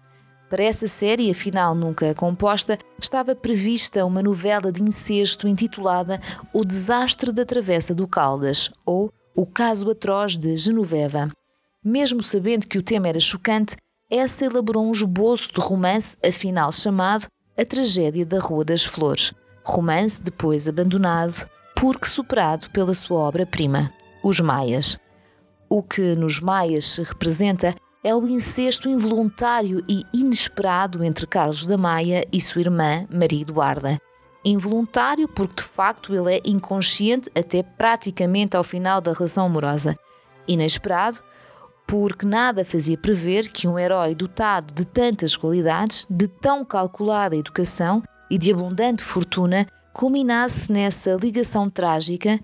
Para 0.49 0.63
essa 0.63 0.87
série, 0.87 1.29
afinal 1.29 1.75
nunca 1.75 2.15
composta, 2.15 2.79
estava 3.01 3.35
prevista 3.35 4.05
uma 4.07 4.23
novela 4.23 4.71
de 4.71 4.81
incesto 4.81 5.49
intitulada 5.49 6.21
O 6.53 6.65
Desastre 6.65 7.33
da 7.33 7.45
Travessa 7.45 7.93
do 7.93 8.07
Caldas, 8.07 8.71
ou 8.85 9.13
O 9.35 9.45
Caso 9.45 9.91
Atroz 9.91 10.37
de 10.37 10.57
Genoveva. 10.57 11.29
Mesmo 11.85 12.23
sabendo 12.23 12.69
que 12.69 12.79
o 12.79 12.83
tema 12.83 13.09
era 13.09 13.19
chocante, 13.19 13.77
essa 14.09 14.45
elaborou 14.45 14.87
um 14.87 14.93
esboço 14.93 15.53
de 15.53 15.61
romance, 15.61 16.17
afinal 16.25 16.71
chamado 16.71 17.27
A 17.59 17.65
Tragédia 17.65 18.25
da 18.25 18.39
Rua 18.39 18.65
das 18.65 18.85
Flores. 18.85 19.35
Romance 19.65 20.23
depois 20.23 20.69
abandonado 20.69 21.49
porque 21.75 22.07
superado 22.07 22.71
pela 22.71 22.95
sua 22.95 23.19
obra-prima, 23.19 23.93
Os 24.23 24.39
Maias. 24.39 24.97
O 25.69 25.83
que 25.83 26.15
nos 26.15 26.39
Maias 26.39 26.85
se 26.85 27.03
representa 27.03 27.75
é 28.03 28.15
o 28.15 28.27
incesto 28.27 28.89
involuntário 28.89 29.83
e 29.89 30.03
inesperado 30.13 31.03
entre 31.03 31.27
Carlos 31.27 31.67
da 31.67 31.77
Maia 31.77 32.27
e 32.33 32.41
sua 32.41 32.61
irmã 32.61 33.07
Maria 33.11 33.43
Eduarda. 33.43 33.99
Involuntário 34.45 35.27
porque 35.27 35.63
de 35.63 35.69
facto 35.69 36.15
ele 36.15 36.37
é 36.37 36.41
inconsciente 36.45 37.31
até 37.35 37.63
praticamente 37.63 38.57
ao 38.57 38.63
final 38.63 39.01
da 39.01 39.13
relação 39.13 39.47
amorosa. 39.47 39.99
Inesperado 40.47 41.21
porque 41.87 42.27
nada 42.27 42.65
fazia 42.65 42.97
prever 42.99 43.51
que 43.51 43.69
um 43.69 43.79
herói 43.79 44.15
dotado 44.15 44.73
de 44.73 44.85
tantas 44.85 45.37
qualidades, 45.37 46.07
de 46.11 46.27
tão 46.27 46.65
calculada 46.65 47.37
educação 47.37 48.03
e 48.31 48.37
de 48.37 48.53
abundante 48.53 49.05
fortuna 49.05 49.67
culminasse 49.93 50.71
nessa 50.71 51.13
ligação 51.15 51.71
trágica 51.71 52.41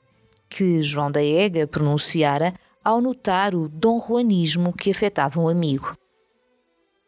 que 0.49 0.83
João 0.83 1.11
da 1.11 1.23
Ega 1.23 1.67
pronunciara 1.67 2.55
ao 2.85 3.01
notar 3.01 3.55
o 3.55 3.69
dom 3.69 4.01
juanismo 4.01 4.73
que 4.73 4.91
afetava 4.91 5.41
um 5.41 5.49
amigo. 5.49 5.97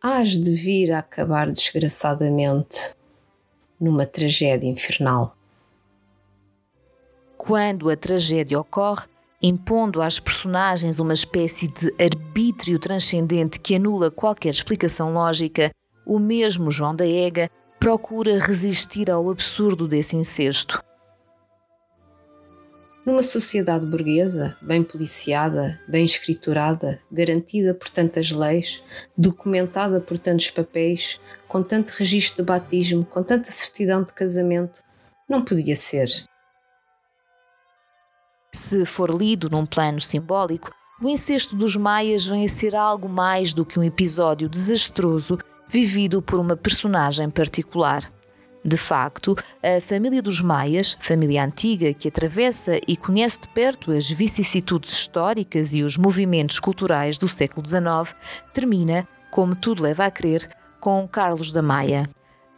Hás 0.03 0.39
de 0.39 0.51
vir 0.53 0.93
a 0.93 0.99
acabar 0.99 1.51
desgraçadamente 1.51 2.95
numa 3.81 4.07
tragédia 4.07 4.69
infernal. 4.69 5.27
Quando 7.37 7.91
a 7.91 7.97
tragédia 7.97 8.59
ocorre, 8.59 9.07
impondo 9.43 10.01
às 10.01 10.19
personagens 10.19 10.99
uma 10.99 11.13
espécie 11.13 11.69
de 11.69 11.95
arbítrio 12.03 12.79
transcendente 12.79 13.61
que 13.61 13.75
anula 13.75 14.11
qualquer 14.11 14.51
explicação 14.51 15.13
lógica, 15.13 15.71
o 16.07 16.19
mesmo 16.19 16.71
João 16.71 16.95
da 16.95 17.07
Ega 17.07 17.51
procura 17.79 18.39
resistir 18.39 19.11
ao 19.11 19.31
absurdo 19.31 19.87
desse 19.87 20.17
incesto. 20.17 20.83
Numa 23.05 23.23
sociedade 23.23 23.87
burguesa, 23.87 24.57
bem 24.63 24.83
policiada, 24.83 25.79
bem 25.87 26.07
escriturada, 26.07 27.03
garantida 27.13 27.75
por 27.75 27.91
tantas 27.91 28.31
leis, 28.31 28.83
documentada 29.17 30.01
por 30.01 30.17
tantos 30.17 30.51
papéis, 30.51 31.21
com 31.47 31.63
tanto 31.63 31.91
registro 31.91 32.37
de 32.37 32.49
batismo, 32.49 33.05
com 33.05 33.23
tanta 33.23 33.51
certidão 33.51 34.03
de 34.03 34.15
casamento, 34.15 34.83
não 35.29 35.45
podia 35.45 35.77
ser. 35.77 36.09
Se 38.51 38.87
for 38.87 39.11
lido 39.11 39.51
num 39.51 39.67
plano 39.67 40.01
simbólico, 40.01 40.71
o 41.03 41.09
incesto 41.09 41.55
dos 41.55 41.77
maias 41.77 42.27
vem 42.27 42.47
a 42.47 42.49
ser 42.49 42.75
algo 42.75 43.09
mais 43.09 43.53
do 43.53 43.67
que 43.67 43.79
um 43.79 43.83
episódio 43.83 44.49
desastroso 44.49 45.39
vivido 45.69 46.23
por 46.23 46.39
uma 46.39 46.57
personagem 46.57 47.29
particular. 47.29 48.11
De 48.67 48.79
facto, 48.79 49.37
a 49.63 49.79
família 49.79 50.23
dos 50.23 50.41
Maias, 50.41 50.97
família 50.99 51.45
antiga 51.45 51.93
que 51.93 52.09
atravessa 52.09 52.81
e 52.89 52.97
conhece 52.97 53.43
de 53.43 53.49
perto 53.49 53.93
as 53.93 54.09
vicissitudes 54.09 54.95
históricas 54.95 55.75
e 55.75 55.83
os 55.83 55.99
movimentos 55.99 56.59
culturais 56.59 57.19
do 57.19 57.29
século 57.29 57.67
XIX, 57.67 58.17
termina, 58.55 59.07
como 59.31 59.55
tudo 59.55 59.83
leva 59.83 60.07
a 60.07 60.11
crer, 60.11 60.49
com 60.81 61.07
Carlos 61.07 61.53
da 61.53 61.61
Maia. 61.61 62.09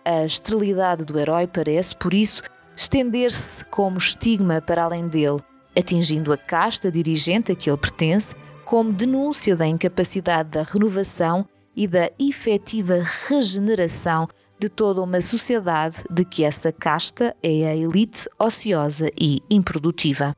A 0.05 0.25
esterilidade 0.25 1.05
do 1.05 1.19
herói 1.19 1.49
parece, 1.49 1.97
por 1.97 2.15
isso, 2.15 2.41
estender-se 2.77 3.65
como 3.65 3.99
estigma 3.99 4.61
para 4.61 4.85
além 4.85 5.09
dele, 5.09 5.41
atingindo 5.77 6.33
a 6.33 6.37
casta 6.37 6.89
dirigente 6.89 7.51
a 7.51 7.57
que 7.57 7.69
ele 7.69 7.79
pertence, 7.79 8.33
como 8.65 8.93
denúncia 8.93 9.57
da 9.57 9.67
incapacidade 9.67 10.51
da 10.51 10.63
renovação 10.63 11.49
e 11.75 11.89
da 11.89 12.13
efetiva 12.17 13.05
regeneração 13.29 14.29
de 14.59 14.69
toda 14.69 15.03
uma 15.03 15.21
sociedade 15.21 15.97
de 16.11 16.25
que 16.25 16.45
essa 16.45 16.73
casta 16.73 17.37
é 17.43 17.67
a 17.67 17.77
elite 17.77 18.29
ociosa 18.39 19.11
e 19.21 19.41
improdutiva. 19.51 20.35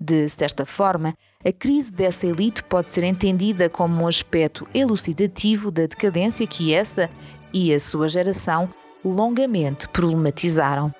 De 0.00 0.28
certa 0.28 0.64
forma, 0.64 1.14
a 1.44 1.52
crise 1.52 1.92
dessa 1.92 2.26
elite 2.26 2.62
pode 2.64 2.88
ser 2.88 3.04
entendida 3.04 3.68
como 3.68 4.02
um 4.02 4.06
aspecto 4.06 4.66
elucidativo 4.72 5.70
da 5.70 5.82
decadência 5.82 6.46
que 6.46 6.72
essa 6.72 7.10
e 7.52 7.74
a 7.74 7.80
sua 7.80 8.08
geração 8.08 8.72
longamente 9.04 9.88
problematizaram. 9.88 10.92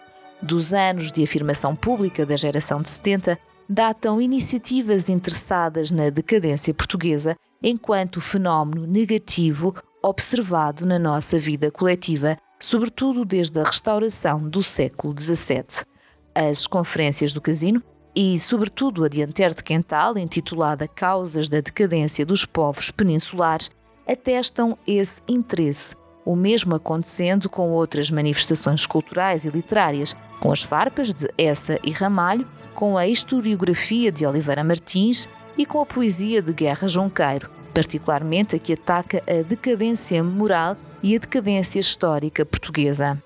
Dos 0.42 0.74
anos 0.74 1.12
de 1.12 1.22
afirmação 1.22 1.74
pública 1.76 2.26
da 2.26 2.36
geração 2.36 2.82
de 2.82 2.90
70, 2.90 3.38
datam 3.68 4.20
iniciativas 4.20 5.08
interessadas 5.08 5.90
na 5.92 6.10
decadência 6.10 6.74
portuguesa 6.74 7.36
enquanto 7.62 8.20
fenómeno 8.20 8.86
negativo 8.86 9.74
observado 10.02 10.86
na 10.86 10.98
nossa 10.98 11.38
vida 11.38 11.70
coletiva, 11.70 12.36
sobretudo 12.58 13.24
desde 13.24 13.58
a 13.60 13.64
restauração 13.64 14.48
do 14.48 14.62
século 14.62 15.14
XVII. 15.18 15.84
As 16.34 16.66
conferências 16.66 17.32
do 17.32 17.40
casino 17.40 17.82
e, 18.14 18.38
sobretudo, 18.38 19.04
a 19.04 19.08
de 19.08 19.22
Anter 19.22 19.54
de 19.54 19.62
Quental, 19.62 20.16
intitulada 20.18 20.88
Causas 20.88 21.48
da 21.48 21.60
Decadência 21.60 22.24
dos 22.24 22.44
Povos 22.44 22.90
Peninsulares, 22.90 23.70
atestam 24.06 24.76
esse 24.86 25.20
interesse, 25.28 25.94
o 26.24 26.34
mesmo 26.34 26.74
acontecendo 26.74 27.48
com 27.48 27.70
outras 27.70 28.10
manifestações 28.10 28.86
culturais 28.86 29.44
e 29.44 29.50
literárias, 29.50 30.16
com 30.40 30.50
as 30.50 30.62
farpas 30.62 31.14
de 31.14 31.28
Essa 31.38 31.78
e 31.84 31.90
Ramalho, 31.90 32.48
com 32.74 32.96
a 32.96 33.06
historiografia 33.06 34.10
de 34.10 34.26
Oliveira 34.26 34.64
Martins 34.64 35.28
e 35.56 35.66
com 35.66 35.80
a 35.80 35.86
poesia 35.86 36.40
de 36.40 36.52
Guerra 36.52 36.88
Junqueiro, 36.88 37.50
particularmente 37.70 38.56
a 38.56 38.58
que 38.58 38.74
ataca 38.74 39.22
a 39.26 39.42
decadência 39.42 40.22
moral 40.22 40.76
e 41.02 41.16
a 41.16 41.18
decadência 41.18 41.80
histórica 41.80 42.44
portuguesa. 42.44 43.22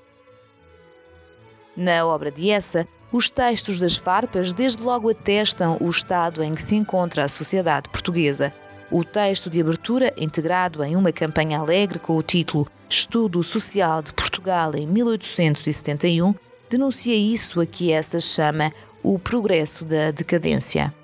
Na 1.77 2.07
obra 2.07 2.31
de 2.31 2.51
Essa, 2.51 2.87
os 3.11 3.31
textos 3.31 3.79
das 3.79 3.97
farpas 3.97 4.53
desde 4.53 4.83
logo 4.83 5.09
atestam 5.09 5.77
o 5.81 5.89
estado 5.89 6.43
em 6.43 6.55
que 6.55 6.63
se 6.63 6.77
encontra 6.77 7.25
a 7.25 7.29
sociedade 7.29 7.89
portuguesa. 7.89 8.53
O 8.91 9.05
texto 9.05 9.51
de 9.51 9.61
abertura, 9.61 10.13
integrado 10.17 10.85
em 10.85 10.95
uma 10.95 11.13
campanha 11.13 11.59
alegre 11.59 11.99
com 11.99 12.17
o 12.17 12.23
título 12.23 12.69
Estudo 12.89 13.43
Social 13.43 14.03
de 14.03 14.13
Portugal 14.13 14.75
em 14.75 14.87
1871, 14.87 16.35
denuncia 16.71 17.15
isso 17.15 17.61
a 17.61 17.67
que 17.67 17.93
essa 17.93 18.21
chama 18.21 18.73
o 19.03 19.19
progresso 19.19 19.85
da 19.85 20.11
decadência. 20.11 20.95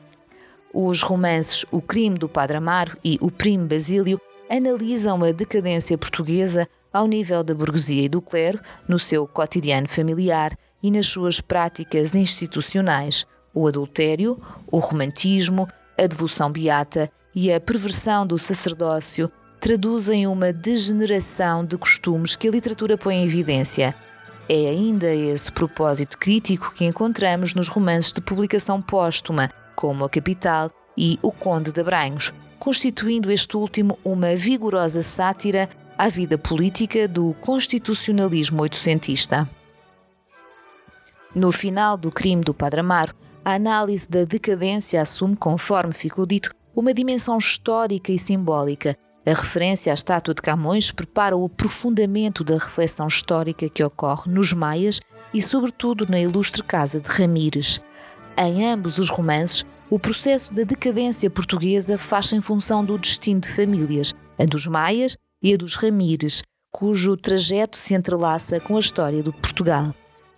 Os 0.72 1.02
romances 1.02 1.64
O 1.70 1.82
Crime 1.82 2.16
do 2.16 2.28
Padre 2.28 2.56
Amaro 2.56 2.96
e 3.04 3.18
O 3.20 3.30
Primo 3.30 3.66
Basílio 3.66 4.20
analisam 4.48 5.22
a 5.24 5.32
decadência 5.32 5.98
portuguesa 5.98 6.68
ao 6.92 7.06
nível 7.06 7.42
da 7.42 7.54
burguesia 7.54 8.04
e 8.04 8.08
do 8.08 8.20
clero, 8.20 8.60
no 8.88 8.98
seu 8.98 9.26
cotidiano 9.26 9.88
familiar 9.88 10.56
e 10.82 10.90
nas 10.90 11.06
suas 11.06 11.40
práticas 11.40 12.14
institucionais, 12.14 13.26
o 13.54 13.66
adultério, 13.66 14.40
o 14.70 14.78
romantismo, 14.78 15.68
a 15.98 16.06
devoção 16.06 16.50
beata 16.50 17.10
e 17.34 17.52
a 17.52 17.60
perversão 17.60 18.26
do 18.26 18.38
sacerdócio 18.38 19.30
traduzem 19.60 20.26
uma 20.26 20.52
degeneração 20.52 21.64
de 21.64 21.76
costumes 21.76 22.34
que 22.34 22.48
a 22.48 22.50
literatura 22.50 22.96
põe 22.96 23.16
em 23.16 23.24
evidência. 23.24 23.94
É 24.48 24.68
ainda 24.68 25.14
esse 25.14 25.52
propósito 25.52 26.16
crítico 26.18 26.72
que 26.74 26.84
encontramos 26.84 27.54
nos 27.54 27.68
romances 27.68 28.12
de 28.12 28.20
publicação 28.20 28.80
póstuma, 28.80 29.50
como 29.80 30.04
A 30.04 30.10
Capital 30.10 30.70
e 30.94 31.18
O 31.22 31.32
Conde 31.32 31.72
de 31.72 31.80
Abranhos, 31.80 32.34
constituindo 32.58 33.32
este 33.32 33.56
último 33.56 33.99
uma 34.04 34.37
vigorosa 34.37 35.02
sátira 35.02 35.70
à 35.96 36.06
vida 36.06 36.37
política 36.37 37.08
do 37.08 37.34
constitucionalismo 37.40 38.60
oitocentista. 38.60 39.49
No 41.34 41.50
final 41.50 41.96
do 41.96 42.10
crime 42.10 42.42
do 42.42 42.52
Padre 42.52 42.80
Amaro, 42.80 43.14
a 43.42 43.54
análise 43.54 44.06
da 44.06 44.25
decadência 44.25 45.00
assume, 45.00 45.34
conforme 45.34 45.94
ficou 45.94 46.26
dito, 46.26 46.54
uma 46.76 46.92
dimensão 46.92 47.38
histórica 47.38 48.12
e 48.12 48.18
simbólica. 48.18 48.94
A 49.25 49.30
referência 49.30 49.90
à 49.90 49.94
estátua 49.94 50.34
de 50.34 50.42
Camões 50.42 50.92
prepara 50.92 51.34
o 51.34 51.46
aprofundamento 51.46 52.44
da 52.44 52.54
reflexão 52.54 53.06
histórica 53.06 53.66
que 53.66 53.82
ocorre 53.82 54.30
nos 54.30 54.52
Maias 54.52 55.00
e, 55.32 55.40
sobretudo, 55.40 56.06
na 56.06 56.20
ilustre 56.20 56.62
casa 56.62 57.00
de 57.00 57.08
Ramires. 57.08 57.80
Em 58.37 58.66
ambos 58.66 58.99
os 58.99 59.08
romances, 59.08 59.64
o 59.90 59.99
processo 59.99 60.52
da 60.54 60.62
decadência 60.62 61.28
portuguesa 61.28 61.99
faz 61.99 62.32
em 62.32 62.40
função 62.40 62.84
do 62.84 62.96
destino 62.96 63.40
de 63.40 63.49
famílias, 63.49 64.14
a 64.38 64.44
dos 64.44 64.66
Maias 64.66 65.16
e 65.42 65.52
a 65.52 65.56
dos 65.56 65.75
Ramires, 65.75 66.42
cujo 66.70 67.16
trajeto 67.16 67.76
se 67.76 67.94
entrelaça 67.94 68.60
com 68.60 68.76
a 68.76 68.80
história 68.80 69.22
do 69.22 69.32
Portugal. 69.32 69.94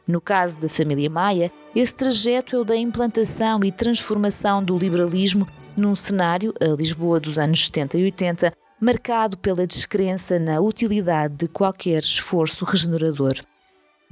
No 0.07 0.21
caso 0.21 0.61
da 0.61 0.69
família 0.69 1.09
Maia, 1.09 1.53
esse 1.77 1.95
trajeto 1.95 2.57
é 2.57 2.59
o 2.59 2.65
da 2.65 2.77
implantação 2.77 3.63
e 3.63 3.71
transformação 3.71 4.63
do 4.63 4.77
liberalismo 4.77 5.47
num 5.77 5.95
cenário, 5.95 6.53
a 6.61 6.75
Lisboa 6.75 7.21
dos 7.21 7.39
anos 7.39 7.67
70 7.67 7.99
e 7.99 8.05
80, 8.05 8.53
marcado 8.81 9.39
pela 9.39 9.67
descrença 9.67 10.39
na 10.39 10.61
utilidade 10.61 11.35
de 11.37 11.49
qualquer 11.49 12.03
esforço 12.03 12.65
regenerador. 12.65 13.35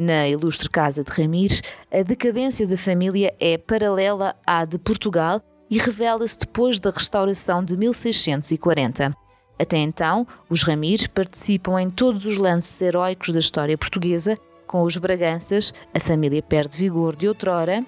Na 0.01 0.27
ilustre 0.27 0.67
casa 0.71 1.05
de 1.05 1.11
Ramires, 1.11 1.61
a 1.93 2.03
decadência 2.03 2.67
da 2.67 2.79
família 2.79 3.35
é 3.39 3.59
paralela 3.59 4.35
à 4.47 4.65
de 4.65 4.79
Portugal 4.79 5.43
e 5.69 5.77
revela-se 5.77 6.39
depois 6.39 6.81
da 6.81 6.89
restauração 6.89 7.63
de 7.63 7.77
1640. 7.77 9.15
Até 9.61 9.77
então, 9.77 10.27
os 10.49 10.63
Ramires 10.63 11.07
participam 11.07 11.79
em 11.79 11.91
todos 11.91 12.25
os 12.25 12.39
lances 12.39 12.81
heróicos 12.81 13.31
da 13.31 13.41
história 13.41 13.77
portuguesa 13.77 14.39
com 14.67 14.85
os 14.85 14.97
Braganças, 14.97 15.75
a 15.93 16.01
família 16.01 16.41
perde 16.41 16.79
vigor 16.79 17.15
de 17.15 17.29
outrora, 17.29 17.85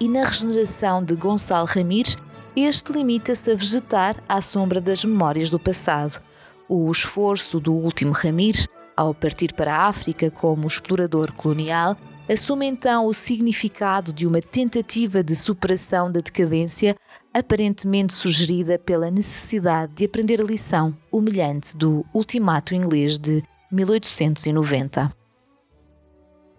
e 0.00 0.08
na 0.08 0.24
regeneração 0.24 1.04
de 1.04 1.14
Gonçalo 1.14 1.68
Ramires, 1.68 2.16
este 2.56 2.90
limita-se 2.90 3.52
a 3.52 3.54
vegetar 3.54 4.16
à 4.28 4.42
sombra 4.42 4.80
das 4.80 5.04
memórias 5.04 5.48
do 5.48 5.60
passado. 5.60 6.20
O 6.68 6.90
esforço 6.90 7.60
do 7.60 7.72
último 7.72 8.10
Ramires, 8.10 8.66
ao 8.98 9.14
partir 9.14 9.52
para 9.52 9.76
a 9.76 9.86
África 9.86 10.28
como 10.28 10.66
explorador 10.66 11.32
colonial, 11.32 11.96
assume 12.28 12.66
então 12.66 13.06
o 13.06 13.14
significado 13.14 14.12
de 14.12 14.26
uma 14.26 14.42
tentativa 14.42 15.22
de 15.22 15.36
superação 15.36 16.10
da 16.10 16.18
decadência, 16.18 16.96
aparentemente 17.32 18.12
sugerida 18.12 18.76
pela 18.76 19.08
necessidade 19.08 19.92
de 19.94 20.04
aprender 20.04 20.40
a 20.40 20.44
lição 20.44 20.96
humilhante 21.12 21.76
do 21.76 22.04
Ultimato 22.12 22.74
Inglês 22.74 23.18
de 23.18 23.40
1890. 23.70 25.12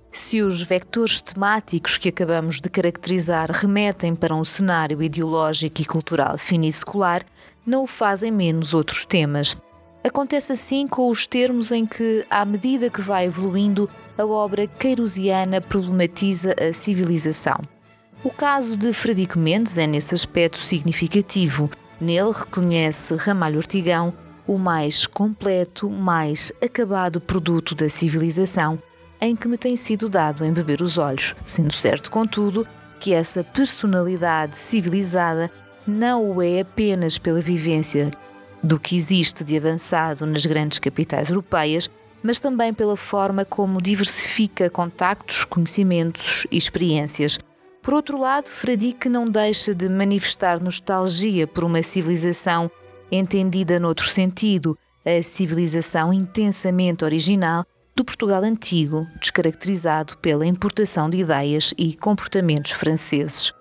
Se 0.09 0.41
os 0.41 0.61
vectores 0.61 1.21
temáticos 1.21 1.97
que 1.97 2.07
acabamos 2.07 2.61
de 2.61 2.69
caracterizar 2.69 3.51
remetem 3.51 4.15
para 4.15 4.33
um 4.33 4.45
cenário 4.45 5.03
ideológico 5.03 5.81
e 5.81 5.85
cultural 5.85 6.37
finiscolar, 6.37 7.25
não 7.65 7.83
o 7.83 7.87
fazem 7.87 8.31
menos 8.31 8.73
outros 8.73 9.05
temas. 9.05 9.57
Acontece 10.03 10.53
assim 10.53 10.87
com 10.87 11.09
os 11.09 11.27
termos 11.27 11.71
em 11.71 11.85
que, 11.85 12.25
à 12.29 12.45
medida 12.45 12.89
que 12.89 13.01
vai 13.01 13.25
evoluindo, 13.25 13.89
a 14.17 14.25
obra 14.25 14.65
queirosiana 14.65 15.59
problematiza 15.59 16.55
a 16.59 16.73
civilização. 16.73 17.59
O 18.23 18.29
caso 18.29 18.77
de 18.77 18.93
Frederico 18.93 19.37
Mendes 19.37 19.77
é 19.77 19.85
nesse 19.85 20.15
aspecto 20.15 20.57
significativo. 20.57 21.69
Nele 21.99 22.31
reconhece 22.31 23.15
Ramalho 23.15 23.57
Ortigão 23.57 24.13
o 24.47 24.57
mais 24.57 25.05
completo, 25.05 25.89
mais 25.89 26.51
acabado 26.61 27.21
produto 27.21 27.75
da 27.75 27.89
civilização 27.89 28.81
em 29.21 29.35
que 29.35 29.47
me 29.47 29.57
tem 29.57 29.75
sido 29.75 30.07
dado 30.07 30.45
em 30.45 30.53
beber 30.53 30.81
os 30.81 30.97
olhos, 30.97 31.35
sendo 31.45 31.73
certo, 31.73 32.09
contudo, 32.09 32.65
que 32.99 33.13
essa 33.13 33.43
personalidade 33.43 34.55
civilizada 34.57 35.51
não 35.85 36.31
o 36.31 36.41
é 36.41 36.61
apenas 36.61 37.17
pela 37.17 37.41
vivência 37.41 38.09
do 38.63 38.79
que 38.79 38.95
existe 38.95 39.43
de 39.43 39.57
avançado 39.57 40.25
nas 40.25 40.45
grandes 40.45 40.79
capitais 40.79 41.29
europeias, 41.29 41.89
mas 42.21 42.39
também 42.39 42.73
pela 42.73 42.97
forma 42.97 43.45
como 43.45 43.81
diversifica 43.81 44.69
contactos, 44.69 45.45
conhecimentos 45.45 46.45
e 46.51 46.57
experiências. 46.57 47.39
Por 47.81 47.93
outro 47.93 48.19
lado, 48.19 48.49
Fradique 48.49 49.07
não 49.07 49.29
deixa 49.29 49.73
de 49.73 49.87
manifestar 49.87 50.61
nostalgia 50.61 51.47
por 51.47 51.63
uma 51.63 51.81
civilização 51.81 52.69
entendida 53.11 53.79
noutro 53.79 54.07
sentido, 54.09 54.77
a 55.05 55.23
civilização 55.23 56.13
intensamente 56.13 57.03
original 57.03 57.65
do 57.95 58.05
Portugal 58.05 58.43
antigo, 58.43 59.07
descaracterizado 59.19 60.17
pela 60.17 60.45
importação 60.45 61.09
de 61.09 61.17
ideias 61.17 61.73
e 61.77 61.95
comportamentos 61.95 62.71
franceses. 62.71 63.51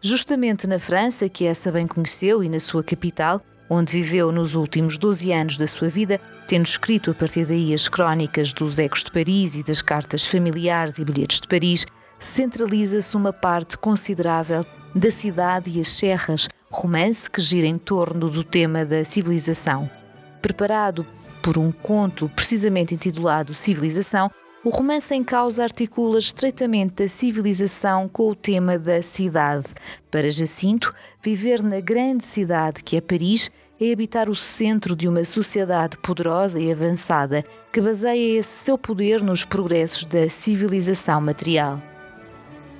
Justamente 0.00 0.66
na 0.66 0.78
França, 0.78 1.28
que 1.28 1.46
essa 1.46 1.72
bem 1.72 1.86
conheceu, 1.86 2.44
e 2.44 2.48
na 2.48 2.60
sua 2.60 2.84
capital, 2.84 3.42
onde 3.68 3.92
viveu 3.92 4.30
nos 4.30 4.54
últimos 4.54 4.98
12 4.98 5.32
anos 5.32 5.56
da 5.56 5.66
sua 5.66 5.88
vida, 5.88 6.20
tendo 6.46 6.66
escrito 6.66 7.10
a 7.10 7.14
partir 7.14 7.46
daí 7.46 7.72
as 7.72 7.88
crónicas 7.88 8.52
dos 8.52 8.78
Ecos 8.78 9.02
de 9.02 9.10
Paris 9.10 9.54
e 9.54 9.62
das 9.62 9.80
cartas 9.80 10.26
familiares 10.26 10.98
e 10.98 11.04
bilhetes 11.04 11.40
de 11.40 11.48
Paris, 11.48 11.86
centraliza-se 12.18 13.16
uma 13.16 13.32
parte 13.32 13.76
considerável 13.78 14.64
da 14.94 15.10
cidade 15.10 15.70
e 15.70 15.80
as 15.80 15.88
serras, 15.88 16.48
romance 16.70 17.30
que 17.30 17.40
gira 17.40 17.66
em 17.66 17.78
torno 17.78 18.28
do 18.28 18.44
tema 18.44 18.84
da 18.84 19.04
civilização. 19.04 19.90
Preparado 20.40 21.06
por 21.42 21.58
um 21.58 21.70
conto 21.70 22.28
precisamente 22.34 22.94
intitulado 22.94 23.54
Civilização, 23.54 24.30
o 24.64 24.70
romance 24.70 25.14
em 25.14 25.22
causa 25.22 25.62
articula 25.62 26.18
estreitamente 26.18 27.02
a 27.02 27.08
civilização 27.08 28.08
com 28.08 28.30
o 28.30 28.34
tema 28.34 28.78
da 28.78 29.02
cidade. 29.02 29.66
Para 30.10 30.30
Jacinto, 30.30 30.90
viver 31.22 31.62
na 31.62 31.80
grande 31.80 32.24
cidade 32.24 32.82
que 32.82 32.96
é 32.96 33.00
Paris 33.02 33.50
é 33.78 33.92
habitar 33.92 34.30
o 34.30 34.34
centro 34.34 34.96
de 34.96 35.06
uma 35.06 35.22
sociedade 35.26 35.98
poderosa 35.98 36.58
e 36.58 36.72
avançada 36.72 37.44
que 37.70 37.78
baseia 37.78 38.38
esse 38.38 38.56
seu 38.56 38.78
poder 38.78 39.22
nos 39.22 39.44
progressos 39.44 40.06
da 40.06 40.30
civilização 40.30 41.20
material. 41.20 41.82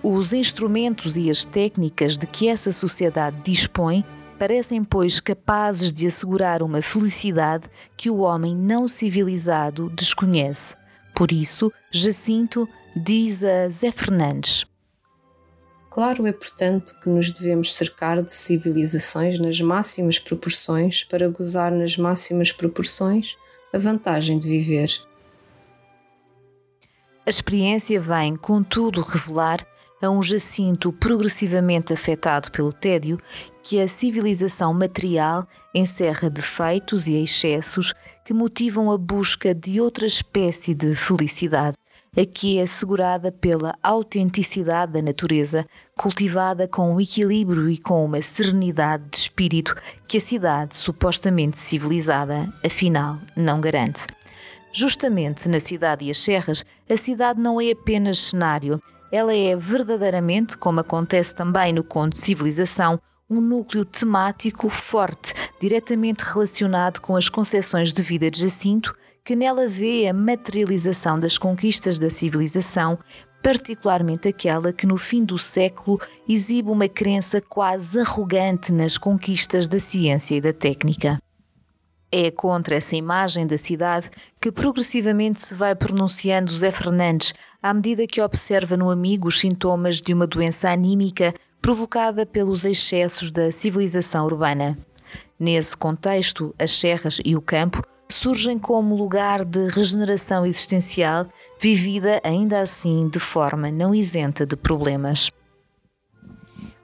Os 0.03 0.33
instrumentos 0.33 1.19
e 1.19 1.29
as 1.29 1.45
técnicas 1.45 2.17
de 2.17 2.27
que 2.27 2.49
essa 2.49 2.73
sociedade 2.73 3.37
dispõe 3.45 4.03
parecem, 4.39 4.83
pois, 4.83 5.21
capazes 5.21 5.93
de 5.93 6.07
assegurar 6.07 6.63
uma 6.63 6.81
felicidade 6.81 7.69
que 7.95 8.09
o 8.09 8.19
homem 8.19 8.57
não 8.57 8.89
civilizado 8.89 9.91
desconhece. 9.91 10.75
Por 11.15 11.31
isso, 11.31 11.73
Jacinto 11.91 12.69
diz 12.97 13.43
a 13.45 13.69
Zé 13.69 13.93
Fernandes. 13.93 14.67
Claro 15.91 16.27
é, 16.27 16.33
portanto, 16.33 16.93
que 17.01 17.09
nos 17.09 17.31
devemos 17.31 17.73
cercar 17.73 18.21
de 18.21 18.33
civilizações 18.33 19.39
nas 19.39 19.61
máximas 19.61 20.19
proporções 20.19 21.05
para 21.05 21.29
gozar 21.29 21.71
nas 21.71 21.97
máximas 21.97 22.51
proporções 22.51 23.37
a 23.73 23.79
vantagem 23.79 24.37
de 24.37 24.49
viver. 24.49 24.91
A 27.25 27.31
experiência 27.31 28.01
vem, 28.01 28.35
contudo, 28.37 29.01
revelar 29.01 29.65
a 30.03 30.11
um 30.11 30.23
Jacinto 30.23 30.93
progressivamente 30.93 31.93
afetado 31.93 32.51
pelo 32.51 32.73
tédio 32.73 33.19
que 33.63 33.81
a 33.81 33.89
civilização 33.89 34.75
material 34.75 35.47
encerra 35.73 36.29
defeitos 36.29 37.07
e 37.07 37.17
excessos 37.17 37.95
que 38.25 38.33
motivam 38.33 38.91
a 38.91 38.97
busca 38.97 39.55
de 39.55 39.81
outra 39.81 40.07
espécie 40.07 40.75
de 40.75 40.97
felicidade, 40.97 41.77
a 42.17 42.25
que 42.25 42.59
é 42.59 42.63
assegurada 42.63 43.31
pela 43.31 43.77
autenticidade 43.83 44.93
da 44.93 45.03
natureza, 45.03 45.67
cultivada 45.97 46.67
com 46.67 46.95
um 46.95 47.01
equilíbrio 47.01 47.69
e 47.69 47.77
com 47.77 48.05
uma 48.05 48.23
serenidade 48.23 49.05
de 49.11 49.17
espírito 49.19 49.77
que 50.09 50.17
a 50.17 50.21
cidade 50.21 50.77
supostamente 50.77 51.59
civilizada, 51.59 52.53
afinal, 52.65 53.19
não 53.37 53.61
garante. 53.61 54.07
Justamente 54.73 55.49
na 55.49 55.61
cidade 55.61 56.05
e 56.05 56.11
as 56.11 56.19
serras, 56.19 56.65
a 56.89 56.97
cidade 56.97 57.41
não 57.41 57.61
é 57.61 57.73
apenas 57.73 58.19
cenário, 58.19 58.81
ela 59.13 59.35
é 59.35 59.55
verdadeiramente, 59.55 60.59
como 60.59 60.81
acontece 60.81 61.35
também 61.35 61.73
no 61.73 61.85
conto 61.85 62.17
Civilização, 62.17 62.99
um 63.29 63.41
núcleo 63.41 63.85
temático 63.85 64.69
forte, 64.69 65.33
diretamente 65.61 66.23
relacionado 66.23 67.01
com 67.01 67.17
as 67.17 67.29
concepções 67.29 67.93
de 67.93 68.03
vida 68.03 68.31
de 68.31 68.41
Jacinto, 68.41 68.95
que 69.25 69.35
nela 69.35 69.67
vê 69.67 70.07
a 70.07 70.13
materialização 70.13 71.19
das 71.19 71.39
conquistas 71.39 71.99
da 71.99 72.11
civilização, 72.11 72.99
particularmente 73.43 74.29
aquela 74.29 74.73
que 74.73 74.87
no 74.87 74.99
fim 74.99 75.25
do 75.25 75.39
século 75.39 76.01
exibe 76.29 76.71
uma 76.71 76.89
crença 76.89 77.41
quase 77.41 77.99
arrogante 78.01 78.73
nas 78.73 78.99
conquistas 78.99 79.67
da 79.67 79.81
ciência 79.81 80.35
e 80.35 80.41
da 80.41 80.53
técnica. 80.53 81.19
É 82.13 82.31
contra 82.31 82.77
essa 82.77 82.95
imagem 82.95 83.47
da 83.47 83.59
cidade 83.59 84.11
que 84.41 84.53
progressivamente 84.53 85.41
se 85.41 85.55
vai 85.55 85.75
pronunciando 85.75 86.55
Zé 86.55 86.71
Fernandes, 86.71 87.35
à 87.65 87.73
medida 87.73 88.07
que 88.07 88.21
observa 88.21 88.77
no 88.77 88.91
amigo 88.91 89.27
os 89.27 89.41
sintomas 89.41 90.03
de 90.03 90.13
uma 90.13 90.27
doença 90.27 90.69
anímica 90.69 91.33
provocada 91.63 92.27
pelos 92.27 92.63
excessos 92.63 93.31
da 93.31 93.51
civilização 93.51 94.27
urbana. 94.27 94.77
Nesse 95.41 95.75
contexto, 95.75 96.55
as 96.59 96.73
serras 96.73 97.23
e 97.25 97.35
o 97.35 97.41
campo 97.41 97.83
surgem 98.07 98.59
como 98.59 98.95
lugar 98.95 99.47
de 99.47 99.71
regeneração 99.71 100.45
existencial, 100.45 101.27
vivida 101.59 102.21
ainda 102.23 102.61
assim 102.61 103.09
de 103.09 103.19
forma 103.19 103.71
não 103.71 103.95
isenta 103.95 104.45
de 104.45 104.57
problemas. 104.57 105.31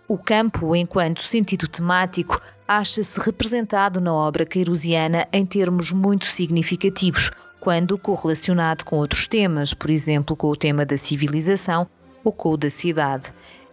O 0.09 0.17
campo, 0.17 0.75
enquanto 0.75 1.23
sentido 1.23 1.69
temático, 1.69 2.41
acha-se 2.67 3.21
representado 3.21 4.01
na 4.01 4.15
obra 4.15 4.47
queirusiana 4.47 5.29
em 5.31 5.45
termos 5.45 5.93
muito 5.93 6.25
significativos, 6.25 7.31
quando 7.61 7.99
correlacionado 7.99 8.85
com 8.85 8.97
outros 8.97 9.29
temas, 9.29 9.75
por 9.75 9.91
exemplo, 9.91 10.35
com 10.35 10.49
o 10.49 10.57
tema 10.57 10.85
da 10.87 10.97
civilização 10.97 11.87
ou 12.25 12.33
com 12.33 12.51
o 12.53 12.57
da 12.57 12.71
cidade. 12.71 13.33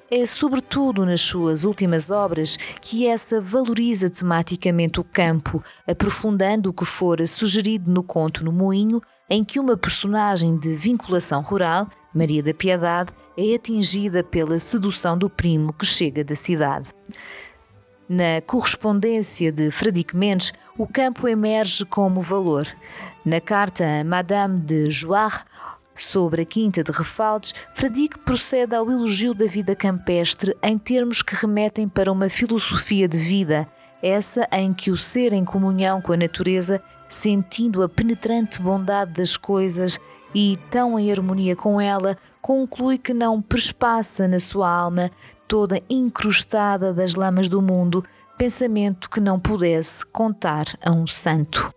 É 0.10 0.26
sobretudo 0.26 1.06
nas 1.06 1.20
suas 1.20 1.66
últimas 1.66 2.10
obras 2.10 2.58
que 2.82 3.06
essa 3.06 3.42
valoriza 3.42 4.10
tematicamente 4.10 5.02
o 5.02 5.04
campo, 5.04 5.62
aprofundando 5.86 6.70
o 6.70 6.74
que 6.74 6.86
fora 6.86 7.28
sugerido 7.28 7.92
no 7.92 8.02
conto 8.02 8.46
No 8.46 8.52
Moinho, 8.52 9.02
em 9.30 9.44
que 9.44 9.60
uma 9.60 9.76
personagem 9.76 10.58
de 10.58 10.74
vinculação 10.76 11.42
rural, 11.42 11.90
Maria 12.14 12.42
da 12.42 12.54
Piedade, 12.54 13.12
é 13.38 13.54
atingida 13.54 14.24
pela 14.24 14.60
sedução 14.60 15.18
do 15.18 15.30
primo 15.30 15.74
que 15.74 15.86
chega 15.86 16.24
da 16.24 16.36
cidade. 16.36 16.88
Na 18.10 18.40
correspondência 18.40 19.52
de 19.52 19.70
Fradique 19.70 20.16
Mendes, 20.16 20.54
o 20.78 20.88
campo 20.88 21.28
emerge 21.28 21.84
como 21.84 22.22
valor. 22.22 22.66
Na 23.26 23.42
carta 23.42 23.84
a 24.00 24.02
Madame 24.02 24.62
de 24.62 24.90
Joire, 24.90 25.42
sobre 25.94 26.44
a 26.44 26.46
Quinta 26.46 26.82
de 26.82 26.92
Refaldes, 26.92 27.54
Fradique 27.74 28.18
procede 28.20 28.74
ao 28.74 28.90
elogio 28.90 29.34
da 29.34 29.46
vida 29.46 29.76
campestre 29.76 30.56
em 30.64 30.78
termos 30.78 31.22
que 31.22 31.36
remetem 31.36 31.90
para 31.90 32.10
uma 32.10 32.30
filosofia 32.30 33.10
de 33.10 33.18
vida, 33.18 33.68
essa 34.02 34.48
em 34.54 34.74
que 34.74 34.90
o 34.90 34.98
ser 34.98 35.34
em 35.34 35.44
comunhão 35.44 36.02
com 36.02 36.14
a 36.14 36.18
natureza, 36.18 36.82
sentindo 37.10 37.84
a 37.84 37.90
penetrante 37.90 38.62
bondade 38.62 39.12
das 39.12 39.36
coisas 39.36 40.00
e 40.34 40.58
tão 40.70 41.00
em 41.00 41.12
harmonia 41.12 41.56
com 41.56 41.80
ela, 41.80 42.18
conclui 42.42 42.98
que 42.98 43.14
não 43.14 43.42
perspassa 43.42 44.28
na 44.28 44.40
sua 44.40 44.70
alma 44.70 45.12
toda 45.48 45.82
incrustada 45.90 46.94
das 46.94 47.16
lamas 47.16 47.48
do 47.50 47.62
mundo, 47.62 48.04
pensamento 48.38 49.10
que 49.10 49.20
não 49.20 49.40
pudesse 49.40 50.06
contar 50.06 50.66
a 50.86 50.92
um 50.92 51.08
santo. 51.08 51.72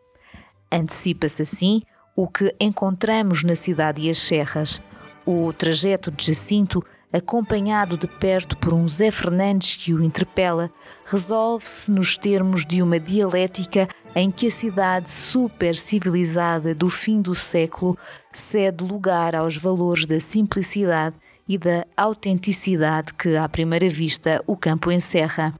Antecipa-se 0.70 1.42
assim 1.42 1.82
o 2.14 2.28
que 2.28 2.54
encontramos 2.60 3.42
na 3.42 3.54
cidade 3.54 4.02
e 4.02 4.10
as 4.10 4.18
serras, 4.18 4.80
o 5.24 5.52
trajeto 5.52 6.10
de 6.10 6.26
Jacinto, 6.26 6.84
acompanhado 7.12 7.96
de 7.96 8.06
perto 8.06 8.56
por 8.56 8.72
um 8.72 8.88
Zé 8.88 9.10
Fernandes 9.10 9.76
que 9.76 9.92
o 9.92 10.02
interpela, 10.02 10.70
resolve-se 11.04 11.90
nos 11.90 12.16
termos 12.16 12.64
de 12.64 12.82
uma 12.82 13.00
dialética 13.00 13.88
em 14.14 14.30
que 14.30 14.46
a 14.46 14.50
cidade 14.50 15.10
super 15.10 15.76
civilizada 15.76 16.74
do 16.74 16.88
fim 16.88 17.20
do 17.20 17.34
século 17.34 17.96
cede 18.32 18.84
lugar 18.84 19.34
aos 19.34 19.56
valores 19.56 20.06
da 20.06 20.20
simplicidade 20.20 21.16
e 21.48 21.58
da 21.58 21.84
autenticidade 21.96 23.12
que, 23.14 23.36
à 23.36 23.48
primeira 23.48 23.88
vista, 23.88 24.42
o 24.46 24.56
campo 24.56 24.90
encerra. 24.92 25.54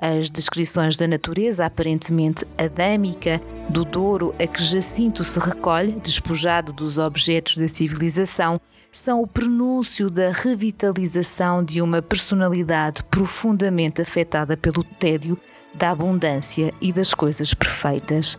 As 0.00 0.30
descrições 0.30 0.96
da 0.96 1.08
natureza 1.08 1.64
aparentemente 1.64 2.46
adâmica 2.58 3.40
do 3.68 3.84
Douro 3.84 4.34
a 4.38 4.46
que 4.46 4.62
Jacinto 4.62 5.24
se 5.24 5.38
recolhe, 5.38 5.92
despojado 5.92 6.72
dos 6.72 6.98
objetos 6.98 7.56
da 7.56 7.66
civilização, 7.66 8.60
são 8.92 9.22
o 9.22 9.26
prenúncio 9.26 10.10
da 10.10 10.32
revitalização 10.32 11.64
de 11.64 11.80
uma 11.80 12.02
personalidade 12.02 13.02
profundamente 13.04 14.00
afetada 14.00 14.56
pelo 14.56 14.84
tédio, 14.84 15.38
da 15.74 15.90
abundância 15.90 16.72
e 16.80 16.92
das 16.92 17.12
coisas 17.12 17.52
perfeitas. 17.52 18.38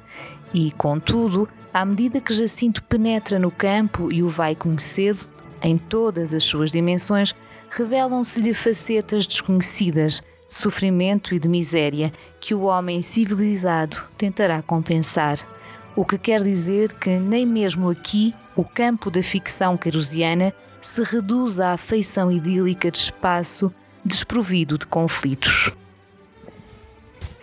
E, 0.54 0.72
contudo, 0.72 1.48
à 1.74 1.86
medida 1.86 2.22
que 2.22 2.34
Jacinto 2.34 2.84
penetra 2.84 3.38
no 3.38 3.52
campo 3.52 4.12
e 4.12 4.24
o 4.24 4.30
vai 4.30 4.56
conhecendo, 4.56 5.28
em 5.62 5.78
todas 5.78 6.34
as 6.34 6.44
suas 6.44 6.72
dimensões, 6.72 7.36
revelam-se-lhe 7.70 8.54
facetas 8.54 9.28
desconhecidas 9.28 10.22
de 10.22 10.37
sofrimento 10.48 11.34
e 11.34 11.40
de 11.40 11.48
miséria 11.48 12.12
que 12.40 12.54
o 12.54 12.62
homem 12.62 13.02
civilizado 13.02 14.04
tentará 14.18 14.62
compensar. 14.62 15.40
O 15.96 16.06
que 16.06 16.18
quer 16.18 16.44
dizer 16.44 16.94
que 16.94 17.18
nem 17.18 17.46
mesmo 17.46 17.90
aqui 17.90 18.34
o 18.56 18.64
campo 18.64 19.10
da 19.10 19.22
ficção 19.22 19.76
querusiana 19.76 20.54
se 20.82 21.04
reduz 21.04 21.60
à 21.60 21.74
afeição 21.74 22.32
idílica 22.32 22.90
de 22.90 22.98
espaço 22.98 23.74
desprovido 24.06 24.78
de 24.78 24.86
conflitos. 24.88 25.72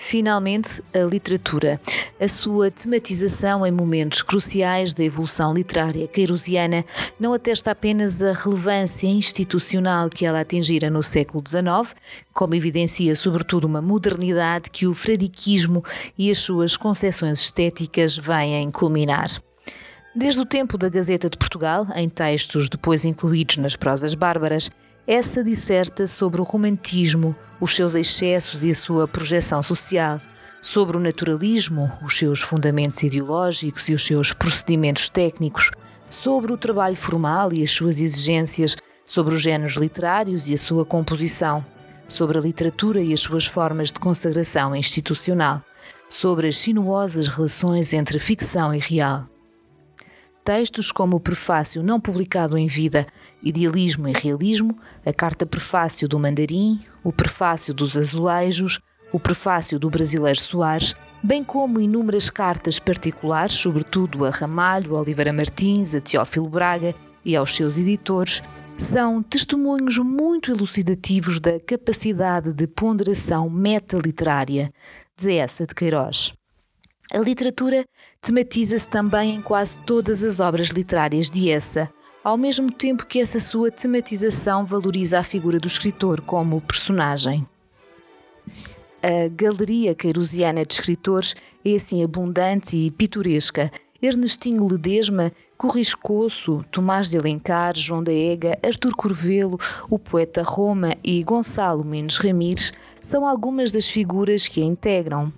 Finalmente, 0.06 0.82
a 0.92 0.98
literatura. 0.98 1.80
A 2.20 2.28
sua 2.28 2.70
tematização 2.70 3.66
em 3.66 3.72
momentos 3.72 4.20
cruciais 4.20 4.92
da 4.92 5.02
evolução 5.02 5.54
literária 5.54 6.06
queirosiana 6.06 6.84
não 7.18 7.32
atesta 7.32 7.70
apenas 7.70 8.20
a 8.22 8.34
relevância 8.34 9.06
institucional 9.06 10.10
que 10.10 10.26
ela 10.26 10.40
atingira 10.40 10.90
no 10.90 11.02
século 11.02 11.42
XIX, 11.48 11.96
como 12.34 12.54
evidencia 12.54 13.16
sobretudo 13.16 13.64
uma 13.64 13.80
modernidade 13.80 14.68
que 14.68 14.86
o 14.86 14.92
fradiquismo 14.92 15.82
e 16.18 16.30
as 16.30 16.36
suas 16.36 16.76
concepções 16.76 17.40
estéticas 17.40 18.14
vêm 18.14 18.70
culminar. 18.70 19.30
Desde 20.14 20.38
o 20.38 20.44
tempo 20.44 20.76
da 20.76 20.90
Gazeta 20.90 21.30
de 21.30 21.38
Portugal, 21.38 21.86
em 21.96 22.10
textos 22.10 22.68
depois 22.68 23.06
incluídos 23.06 23.56
nas 23.56 23.74
prosas 23.74 24.14
bárbaras, 24.14 24.70
essa 25.06 25.44
disserta 25.44 26.06
sobre 26.06 26.40
o 26.40 26.44
romantismo, 26.44 27.36
os 27.60 27.76
seus 27.76 27.94
excessos 27.94 28.64
e 28.64 28.70
a 28.70 28.74
sua 28.74 29.06
projeção 29.06 29.62
social, 29.62 30.20
sobre 30.62 30.96
o 30.96 31.00
naturalismo, 31.00 31.92
os 32.02 32.16
seus 32.16 32.40
fundamentos 32.40 33.02
ideológicos 33.02 33.88
e 33.88 33.94
os 33.94 34.04
seus 34.04 34.32
procedimentos 34.32 35.10
técnicos, 35.10 35.70
sobre 36.08 36.52
o 36.52 36.56
trabalho 36.56 36.96
formal 36.96 37.52
e 37.52 37.62
as 37.62 37.70
suas 37.70 38.00
exigências, 38.00 38.76
sobre 39.04 39.34
os 39.34 39.42
géneros 39.42 39.74
literários 39.74 40.48
e 40.48 40.54
a 40.54 40.58
sua 40.58 40.86
composição, 40.86 41.64
sobre 42.08 42.38
a 42.38 42.40
literatura 42.40 43.02
e 43.02 43.12
as 43.12 43.20
suas 43.20 43.44
formas 43.44 43.88
de 43.88 44.00
consagração 44.00 44.74
institucional, 44.74 45.62
sobre 46.08 46.48
as 46.48 46.56
sinuosas 46.56 47.28
relações 47.28 47.92
entre 47.92 48.18
ficção 48.18 48.74
e 48.74 48.78
real. 48.78 49.33
Textos 50.44 50.92
como 50.92 51.16
o 51.16 51.20
prefácio 51.20 51.82
não 51.82 51.98
publicado 51.98 52.58
em 52.58 52.66
vida, 52.66 53.06
Idealismo 53.42 54.06
e 54.06 54.12
Realismo, 54.12 54.78
a 55.04 55.10
carta 55.10 55.46
prefácio 55.46 56.06
do 56.06 56.20
Mandarim, 56.20 56.84
o 57.02 57.10
prefácio 57.10 57.72
dos 57.72 57.96
Azulejos, 57.96 58.78
o 59.10 59.18
prefácio 59.18 59.78
do 59.78 59.88
Brasileiro 59.88 60.38
Soares, 60.38 60.94
bem 61.22 61.42
como 61.42 61.80
inúmeras 61.80 62.28
cartas 62.28 62.78
particulares, 62.78 63.54
sobretudo 63.54 64.26
a 64.26 64.30
Ramalho, 64.30 64.94
a 64.94 65.00
Oliveira 65.00 65.32
Martins, 65.32 65.94
a 65.94 66.00
Teófilo 66.02 66.50
Braga 66.50 66.94
e 67.24 67.34
aos 67.34 67.54
seus 67.54 67.78
editores, 67.78 68.42
são 68.76 69.22
testemunhos 69.22 69.96
muito 69.96 70.50
elucidativos 70.50 71.40
da 71.40 71.58
capacidade 71.58 72.52
de 72.52 72.66
ponderação 72.66 73.48
metaliterária 73.48 74.70
de 75.16 75.36
essa 75.36 75.66
de 75.66 75.74
Queiroz. 75.74 76.34
A 77.14 77.18
literatura 77.18 77.84
tematiza-se 78.20 78.88
também 78.88 79.36
em 79.36 79.40
quase 79.40 79.80
todas 79.82 80.24
as 80.24 80.40
obras 80.40 80.70
literárias 80.70 81.30
de 81.30 81.48
Essa, 81.48 81.88
ao 82.24 82.36
mesmo 82.36 82.72
tempo 82.72 83.06
que 83.06 83.20
essa 83.20 83.38
sua 83.38 83.70
tematização 83.70 84.66
valoriza 84.66 85.20
a 85.20 85.22
figura 85.22 85.60
do 85.60 85.68
escritor 85.68 86.20
como 86.22 86.60
personagem. 86.60 87.46
A 89.00 89.28
galeria 89.30 89.94
queirusiana 89.94 90.66
de 90.66 90.74
escritores 90.74 91.36
é 91.64 91.76
assim 91.76 92.02
abundante 92.02 92.76
e 92.76 92.90
pitoresca. 92.90 93.70
Ernestinho 94.02 94.66
Ledesma, 94.66 95.30
Corriscoço, 95.56 96.64
Tomás 96.72 97.10
de 97.10 97.16
Alencar, 97.16 97.76
João 97.76 98.02
da 98.02 98.12
Ega, 98.12 98.58
Artur 98.60 98.92
Corvelo, 98.96 99.56
o 99.88 100.00
poeta 100.00 100.42
Roma 100.42 100.96
e 101.04 101.22
Gonçalo 101.22 101.84
Mendes 101.84 102.16
Ramires 102.16 102.72
são 103.00 103.24
algumas 103.24 103.70
das 103.70 103.88
figuras 103.88 104.48
que 104.48 104.60
a 104.60 104.64
integram. 104.64 105.32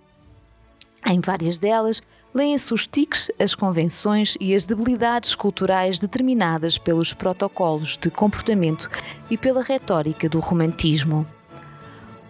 Em 1.09 1.21
várias 1.21 1.57
delas, 1.57 2.03
leem-se 2.35 2.75
os 2.75 2.85
tiques, 2.85 3.31
as 3.39 3.55
convenções 3.55 4.37
e 4.41 4.53
as 4.53 4.65
debilidades 4.65 5.37
culturais 5.37 6.01
determinadas 6.01 6.79
pelos 6.79 7.15
protocolos 7.15 7.97
de 7.97 8.11
comportamento 8.11 8.91
e 9.31 9.39
pela 9.39 9.63
retórica 9.63 10.29
do 10.29 10.41
romantismo. 10.41 11.25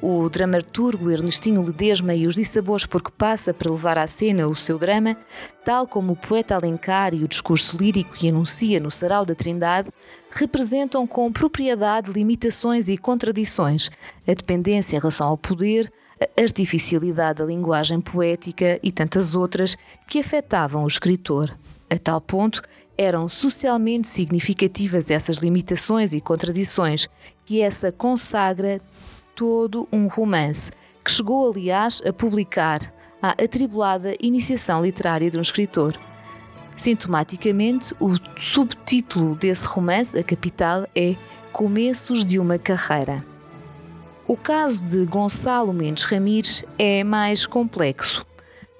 O 0.02 0.28
dramaturgo 0.28 1.10
Ernestinho 1.10 1.62
Ledesma 1.62 2.14
e 2.14 2.26
os 2.26 2.34
dissabores 2.34 2.84
por 2.84 3.02
que 3.02 3.10
passa 3.10 3.54
para 3.54 3.72
levar 3.72 3.96
à 3.96 4.06
cena 4.06 4.46
o 4.46 4.54
seu 4.54 4.78
drama, 4.78 5.16
tal 5.64 5.86
como 5.86 6.12
o 6.12 6.16
poeta 6.16 6.54
Alencar 6.54 7.14
e 7.14 7.24
o 7.24 7.28
discurso 7.28 7.78
lírico 7.78 8.12
que 8.12 8.28
anuncia 8.28 8.78
no 8.78 8.90
Sarau 8.90 9.24
da 9.24 9.34
Trindade, 9.34 9.90
representam 10.30 11.06
com 11.06 11.32
propriedade 11.32 12.12
limitações 12.12 12.88
e 12.88 12.98
contradições, 12.98 13.90
a 14.28 14.34
dependência 14.34 14.98
em 14.98 15.00
relação 15.00 15.28
ao 15.28 15.38
poder, 15.38 15.90
a 16.20 16.40
artificialidade 16.40 17.38
da 17.38 17.44
linguagem 17.44 18.00
poética 18.00 18.78
e 18.82 18.90
tantas 18.90 19.34
outras 19.34 19.76
que 20.08 20.20
afetavam 20.20 20.84
o 20.84 20.88
escritor. 20.88 21.56
A 21.90 21.98
tal 21.98 22.20
ponto, 22.20 22.62
eram 22.98 23.28
socialmente 23.28 24.08
significativas 24.08 25.10
essas 25.10 25.36
limitações 25.36 26.12
e 26.12 26.20
contradições 26.20 27.08
que 27.44 27.60
essa 27.60 27.92
consagra 27.92 28.80
todo 29.34 29.86
um 29.92 30.06
romance, 30.06 30.72
que 31.04 31.10
chegou, 31.10 31.52
aliás, 31.52 32.02
a 32.06 32.12
publicar 32.12 32.92
a 33.20 33.30
atribulada 33.30 34.14
iniciação 34.20 34.82
literária 34.82 35.30
de 35.30 35.36
um 35.36 35.42
escritor. 35.42 35.98
Sintomaticamente, 36.76 37.94
o 38.00 38.16
subtítulo 38.38 39.34
desse 39.34 39.66
romance, 39.66 40.18
A 40.18 40.22
Capital, 40.22 40.86
é 40.94 41.14
Começos 41.52 42.24
de 42.24 42.38
uma 42.38 42.58
Carreira. 42.58 43.35
O 44.28 44.36
caso 44.36 44.84
de 44.84 45.06
Gonçalo 45.06 45.72
Mendes 45.72 46.02
Ramires 46.02 46.64
é 46.76 47.04
mais 47.04 47.46
complexo. 47.46 48.26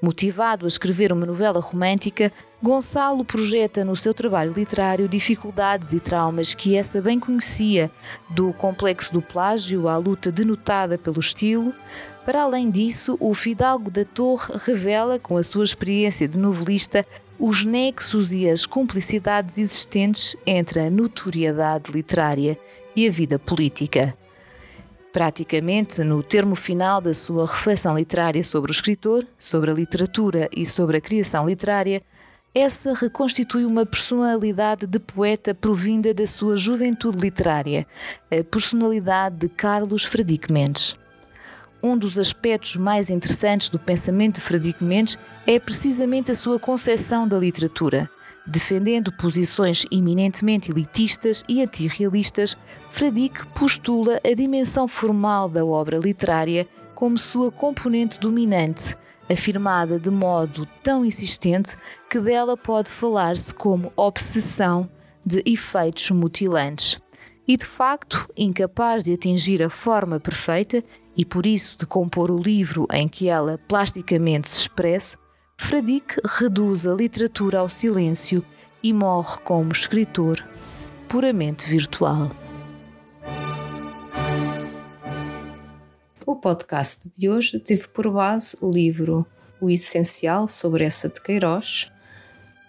Motivado 0.03 0.65
a 0.65 0.69
escrever 0.69 1.13
uma 1.13 1.25
novela 1.25 1.61
romântica, 1.61 2.33
Gonçalo 2.61 3.25
projeta 3.25 3.85
no 3.85 3.95
seu 3.95 4.13
trabalho 4.13 4.53
literário 4.53 5.09
dificuldades 5.09 5.93
e 5.93 6.01
traumas 6.01 6.53
que 6.53 6.75
essa 6.75 7.01
bem 7.01 7.21
conhecia, 7.21 7.93
do 8.29 8.53
complexo 8.55 9.13
do 9.13 9.23
plágio 9.23 9.87
à 9.87 9.97
luta 9.97 10.33
denotada 10.33 10.99
pelo 10.99 11.21
estilo. 11.21 11.73
Para 12.25 12.43
além 12.43 12.69
disso, 12.69 13.17
o 13.21 13.33
Fidalgo 13.33 13.89
da 13.89 14.05
Torre 14.05 14.53
revela, 14.65 15.17
com 15.17 15.37
a 15.37 15.45
sua 15.45 15.63
experiência 15.63 16.27
de 16.27 16.37
novelista, 16.37 17.07
os 17.39 17.65
nexos 17.65 18.33
e 18.33 18.49
as 18.49 18.67
cumplicidades 18.67 19.59
existentes 19.59 20.35
entre 20.45 20.81
a 20.81 20.91
notoriedade 20.91 21.93
literária 21.93 22.59
e 22.97 23.07
a 23.07 23.11
vida 23.13 23.39
política. 23.39 24.13
Praticamente 25.17 26.05
no 26.05 26.23
termo 26.23 26.55
final 26.55 27.01
da 27.01 27.15
sua 27.15 27.47
reflexão 27.47 27.97
literária 27.97 28.45
sobre 28.45 28.71
o 28.71 28.75
escritor, 28.75 29.27
sobre 29.39 29.71
a 29.71 29.73
literatura 29.73 30.47
e 30.55 30.67
sobre 30.67 30.99
a 30.99 31.01
criação 31.01 31.49
literária, 31.49 32.03
essa 32.55 32.93
reconstitui 32.93 33.65
uma 33.65 33.87
personalidade 33.87 34.87
de 34.87 34.99
poeta 34.99 35.55
provinda 35.55 36.13
da 36.13 36.27
sua 36.27 36.59
juventude 36.59 37.17
literária, 37.17 37.87
a 38.31 38.45
personalidade 38.45 39.37
de 39.37 39.49
Carlos 39.49 40.05
Fradique 40.05 40.53
Mendes. 40.53 40.95
Um 41.83 41.97
dos 41.97 42.19
aspectos 42.19 42.77
mais 42.77 43.09
interessantes 43.09 43.71
do 43.71 43.79
pensamento 43.79 44.35
de 44.35 44.43
Fradique 44.43 44.85
Mendes 44.85 45.17
é 45.47 45.59
precisamente 45.59 46.31
a 46.31 46.35
sua 46.35 46.59
concepção 46.59 47.27
da 47.27 47.39
literatura. 47.39 48.11
Defendendo 48.47 49.11
posições 49.11 49.85
eminentemente 49.91 50.71
elitistas 50.71 51.43
e 51.49 51.61
antirrealistas, 51.61 52.57
Fradique 52.91 53.45
postula 53.49 54.21
a 54.25 54.35
dimensão 54.35 54.87
formal 54.87 55.49
da 55.49 55.65
obra 55.65 55.99
literária 55.99 56.69
como 56.95 57.19
sua 57.19 57.51
componente 57.51 58.21
dominante, 58.21 58.97
afirmada 59.29 59.99
de 59.99 60.11
modo 60.11 60.67
tão 60.81 61.05
insistente 61.05 61.77
que 62.09 62.21
dela 62.21 62.57
pode 62.57 62.89
falar-se 62.89 63.53
como 63.53 63.93
obsessão 63.97 64.89
de 65.25 65.43
efeitos 65.45 66.11
mutilantes. 66.13 67.01
E 67.49 67.57
de 67.57 67.65
facto, 67.65 68.29
incapaz 68.37 69.03
de 69.03 69.13
atingir 69.13 69.61
a 69.61 69.71
forma 69.71 70.21
perfeita 70.21 70.85
e 71.17 71.25
por 71.25 71.47
isso 71.47 71.77
de 71.77 71.87
compor 71.87 72.31
o 72.31 72.39
livro 72.39 72.87
em 72.93 73.09
que 73.09 73.29
ela 73.29 73.59
plasticamente 73.67 74.49
se 74.49 74.61
expresse, 74.61 75.17
Fradique 75.59 76.21
reduz 76.25 76.87
a 76.87 76.95
literatura 76.95 77.59
ao 77.59 77.69
silêncio 77.69 78.45
e 78.83 78.93
morre 78.93 79.41
como 79.43 79.73
escritor 79.73 80.47
puramente 81.09 81.69
virtual. 81.69 82.31
O 86.25 86.37
podcast 86.37 87.11
de 87.19 87.29
hoje 87.29 87.59
teve 87.59 87.89
por 87.89 88.09
base 88.13 88.57
o 88.61 88.71
livro 88.71 89.27
O 89.61 89.69
Essencial 89.69 90.47
sobre 90.47 90.85
essa 90.85 91.09
de 91.09 91.21
Queiroz, 91.21 91.91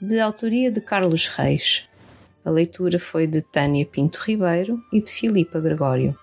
de 0.02 0.19
autoria 0.19 0.71
de 0.71 0.82
Carlos 0.82 1.28
Reis. 1.28 1.84
A 2.43 2.50
leitura 2.50 2.97
foi 2.97 3.28
de 3.28 3.41
Tânia 3.41 3.86
Pinto 3.86 4.19
Ribeiro 4.26 4.82
e 4.91 5.02
de 5.02 5.12
Filipa 5.12 5.60
Gregório. 5.60 6.17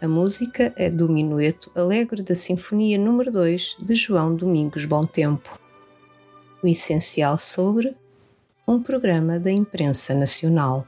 A 0.00 0.08
música 0.08 0.72
é 0.76 0.90
do 0.90 1.08
Minueto 1.08 1.70
Alegre 1.76 2.22
da 2.22 2.34
Sinfonia 2.34 2.98
número 2.98 3.30
2 3.30 3.76
de 3.82 3.94
João 3.94 4.34
Domingos 4.34 4.84
Bom 4.84 5.04
Tempo 5.04 5.67
o 6.62 6.66
essencial 6.66 7.38
sobre 7.38 7.96
um 8.66 8.82
programa 8.82 9.38
da 9.38 9.50
imprensa 9.50 10.14
nacional. 10.14 10.86